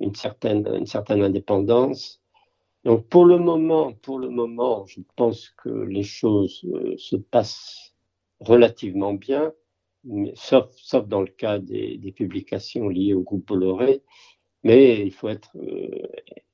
une 0.00 0.14
certaine, 0.14 0.66
une 0.66 0.86
certaine 0.86 1.22
indépendance. 1.22 2.20
Donc 2.84 3.06
pour 3.08 3.24
le 3.24 3.38
moment, 3.38 3.92
pour 3.92 4.18
le 4.18 4.30
moment, 4.30 4.86
je 4.86 5.00
pense 5.16 5.50
que 5.50 5.68
les 5.68 6.02
choses 6.02 6.66
se 6.96 7.16
passent 7.16 7.94
relativement 8.40 9.12
bien, 9.14 9.52
sauf, 10.34 11.06
dans 11.06 11.20
le 11.20 11.28
cas 11.28 11.58
des, 11.58 12.12
publications 12.16 12.88
liées 12.88 13.14
au 13.14 13.22
groupe 13.22 13.46
Bolloré. 13.46 14.02
Mais 14.64 15.00
il 15.06 15.12
faut 15.12 15.28
être 15.28 15.56
euh, 15.56 15.88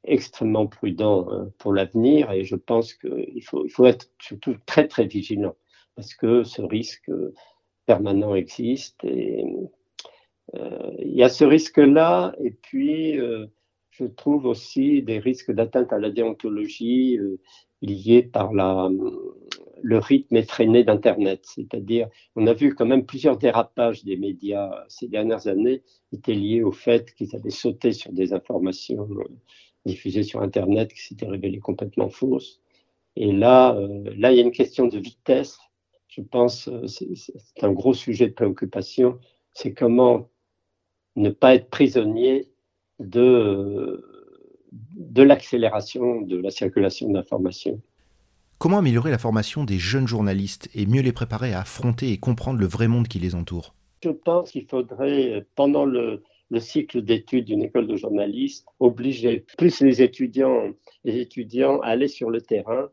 extrêmement 0.05 0.67
prudent 0.67 1.27
hein, 1.31 1.51
pour 1.59 1.73
l'avenir 1.73 2.31
et 2.33 2.45
je 2.45 2.57
pense 2.57 2.93
qu'il 2.95 3.43
faut, 3.43 3.87
être 3.87 4.11
surtout 4.21 4.57
très 4.67 4.87
très 4.89 5.07
vigilant 5.07 5.57
parce 5.97 6.15
que 6.15 6.45
ce 6.45 6.61
risque 6.61 7.11
permanent 7.87 8.35
existe 8.35 9.03
et 9.05 9.45
euh, 10.55 10.91
il 10.99 11.15
y 11.15 11.23
a 11.23 11.31
ce 11.31 11.45
risque-là 11.45 12.35
et 12.41 12.51
puis 12.51 13.19
euh, 13.19 13.47
je 13.91 14.05
trouve 14.05 14.45
aussi 14.45 15.03
des 15.03 15.19
risques 15.19 15.53
d'atteinte 15.53 15.93
à 15.93 15.99
la 15.99 16.11
déontologie 16.11 17.19
liés 17.81 18.23
par 18.23 18.53
la, 18.53 18.91
le 19.85 19.99
rythme 19.99 20.37
effréné 20.37 20.83
d'Internet. 20.83 21.45
C'est-à-dire, 21.45 22.09
on 22.37 22.47
a 22.47 22.55
vu 22.55 22.75
quand 22.75 22.87
même 22.87 23.05
plusieurs 23.05 23.37
dérapages 23.37 24.03
des 24.03 24.17
médias 24.17 24.83
ces 24.89 25.09
dernières 25.09 25.47
années 25.47 25.83
étaient 26.11 26.35
liés 26.35 26.63
au 26.63 26.73
fait 26.73 27.15
qu'ils 27.15 27.37
avaient 27.37 27.51
sauté 27.51 27.93
sur 27.93 28.11
des 28.11 28.33
informations 28.33 29.07
euh, 29.11 29.25
diffusées 29.85 30.23
sur 30.23 30.41
Internet 30.41 30.91
qui 30.95 31.03
s'étaient 31.03 31.27
révélées 31.27 31.59
complètement 31.59 32.09
fausses. 32.09 32.63
Et 33.17 33.31
là, 33.31 33.77
euh, 33.77 34.11
là, 34.17 34.33
il 34.33 34.37
y 34.37 34.41
a 34.41 34.43
une 34.43 34.53
question 34.53 34.87
de 34.87 34.99
vitesse. 34.99 35.59
Je 36.09 36.23
pense, 36.23 36.67
euh, 36.69 36.87
c'est 36.87 37.63
un 37.63 37.73
gros 37.73 37.93
sujet 37.93 38.29
de 38.29 38.33
préoccupation. 38.33 39.19
C'est 39.53 39.75
comment 39.75 40.31
ne 41.17 41.29
pas 41.29 41.55
être 41.57 41.69
prisonnier 41.69 42.49
de, 43.01 44.03
de 44.73 45.23
l'accélération 45.23 46.23
de 46.23 46.39
la 46.39 46.51
circulation 46.51 47.11
d'informations. 47.11 47.83
Comment 48.65 48.79
améliorer 48.79 49.11
la 49.11 49.19
formation 49.19 49.63
des 49.65 49.77
jeunes 49.77 50.09
journalistes 50.09 50.71
et 50.75 50.87
mieux 50.87 51.03
les 51.03 51.13
préparer 51.13 51.53
à 51.53 51.61
affronter 51.61 52.13
et 52.13 52.17
comprendre 52.17 52.59
le 52.59 52.65
vrai 52.65 52.89
monde 52.89 53.09
qui 53.09 53.19
les 53.19 53.35
entoure? 53.35 53.75
Je 54.03 54.09
pense 54.09 54.53
qu'il 54.53 54.65
faudrait, 54.65 55.45
pendant 55.55 55.85
le, 55.85 56.23
cycle 56.61 57.03
d'études 57.03 57.45
d'une 57.45 57.63
école 57.63 57.87
de 57.87 57.97
journalistes, 57.97 58.67
obliger 58.81 59.45
plus 59.59 59.83
les 59.83 60.01
étudiants, 60.01 60.73
les 61.05 61.21
étudiants 61.21 61.79
à 61.81 61.89
aller 61.89 62.09
sur 62.09 62.31
le 62.31 62.41
terrain. 62.41 62.89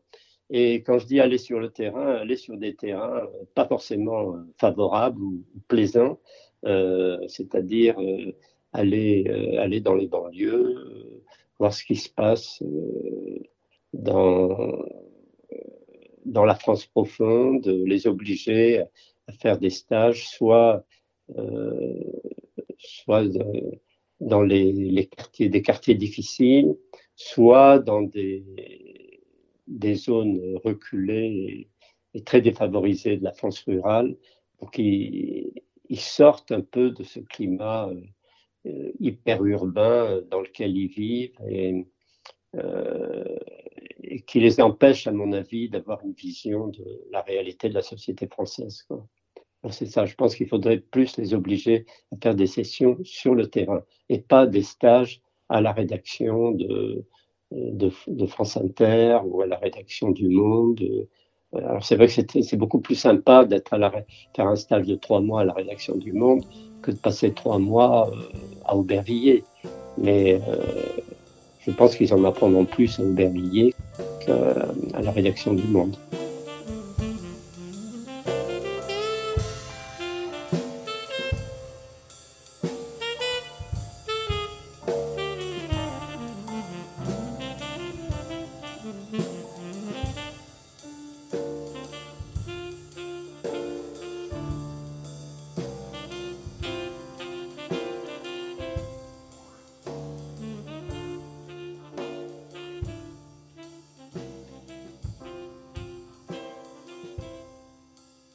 Et 0.50 0.82
quand 0.82 0.98
je 0.98 1.06
dis 1.06 1.20
aller 1.20 1.38
sur 1.38 1.58
le 1.58 1.70
terrain, 1.70 2.16
aller 2.16 2.36
sur 2.36 2.58
des 2.58 2.74
terrains 2.74 3.22
pas 3.54 3.66
forcément 3.66 4.34
favorables 4.58 5.22
ou, 5.22 5.42
plaisants, 5.68 6.20
euh, 6.66 7.16
c'est-à-dire 7.28 7.98
euh, 7.98 8.32
aller, 8.74 9.24
euh, 9.26 9.62
aller 9.62 9.80
dans 9.80 9.94
les 9.94 10.06
banlieues, 10.06 11.22
voir 11.58 11.72
ce 11.72 11.82
qui 11.82 11.96
se 11.96 12.10
passe 12.10 12.62
dans 13.94 14.84
dans 16.24 16.44
la 16.44 16.54
France 16.54 16.86
profonde, 16.86 17.66
les 17.66 18.06
obliger 18.06 18.84
à 19.26 19.32
faire 19.32 19.58
des 19.58 19.70
stages, 19.70 20.28
soit, 20.28 20.84
euh, 21.36 21.94
soit 22.78 23.24
dans 24.20 24.42
les, 24.42 25.06
quartiers, 25.06 25.48
des 25.48 25.62
quartiers 25.62 25.94
difficiles, 25.94 26.76
soit 27.16 27.78
dans 27.78 28.02
des, 28.02 28.44
des 29.66 29.94
zones 29.94 30.58
reculées 30.64 31.68
et, 32.14 32.22
très 32.22 32.42
défavorisées 32.42 33.16
de 33.16 33.24
la 33.24 33.32
France 33.32 33.60
rurale, 33.60 34.16
pour 34.58 34.70
qu'ils 34.70 35.52
sortent 35.96 36.52
un 36.52 36.60
peu 36.60 36.90
de 36.90 37.02
ce 37.04 37.20
climat 37.20 37.90
euh, 38.66 38.92
hyper 39.00 39.44
urbain 39.44 40.20
dans 40.30 40.40
lequel 40.40 40.76
ils 40.76 40.88
vivent 40.88 41.36
et, 41.48 41.72
euh, 41.72 41.82
et 42.54 44.20
qui 44.22 44.40
les 44.40 44.60
empêche, 44.60 45.06
à 45.06 45.12
mon 45.12 45.32
avis, 45.32 45.68
d'avoir 45.68 46.02
une 46.04 46.12
vision 46.12 46.68
de 46.68 46.84
la 47.10 47.22
réalité 47.22 47.68
de 47.68 47.74
la 47.74 47.82
société 47.82 48.26
française. 48.26 48.86
C'est 49.70 49.86
ça, 49.86 50.06
je 50.06 50.14
pense 50.16 50.34
qu'il 50.34 50.48
faudrait 50.48 50.78
plus 50.78 51.16
les 51.18 51.34
obliger 51.34 51.86
à 52.12 52.16
faire 52.20 52.34
des 52.34 52.48
sessions 52.48 52.98
sur 53.04 53.34
le 53.34 53.46
terrain 53.46 53.82
et 54.08 54.18
pas 54.18 54.46
des 54.46 54.62
stages 54.62 55.20
à 55.48 55.60
la 55.60 55.72
rédaction 55.72 56.50
de, 56.50 57.04
de, 57.52 58.26
France 58.26 58.56
Inter 58.56 59.20
ou 59.24 59.42
à 59.42 59.46
la 59.46 59.56
rédaction 59.58 60.10
du 60.10 60.28
Monde. 60.28 60.82
Alors 61.54 61.84
c'est 61.84 61.96
vrai 61.96 62.06
que 62.06 62.42
c'est 62.42 62.56
beaucoup 62.56 62.80
plus 62.80 62.94
sympa 62.94 63.44
d'être 63.44 63.74
à 63.74 63.78
la, 63.78 63.92
faire 64.34 64.48
un 64.48 64.56
stage 64.56 64.86
de 64.86 64.94
trois 64.96 65.20
mois 65.20 65.42
à 65.42 65.44
la 65.44 65.52
rédaction 65.52 65.96
du 65.96 66.12
Monde 66.12 66.44
que 66.80 66.90
de 66.90 66.96
passer 66.96 67.32
trois 67.32 67.58
mois 67.58 68.10
euh, 68.10 68.16
à 68.64 68.74
Aubervilliers. 68.74 69.44
Mais 69.98 70.40
euh, 70.48 70.66
je 71.66 71.70
pense 71.70 71.96
qu'ils 71.96 72.12
en 72.12 72.24
apprendront 72.24 72.64
plus 72.64 72.98
à 72.98 73.02
Aubervilliers 73.02 73.74
qu'à 74.24 75.00
la 75.00 75.10
rédaction 75.10 75.54
du 75.54 75.66
Monde. 75.66 75.96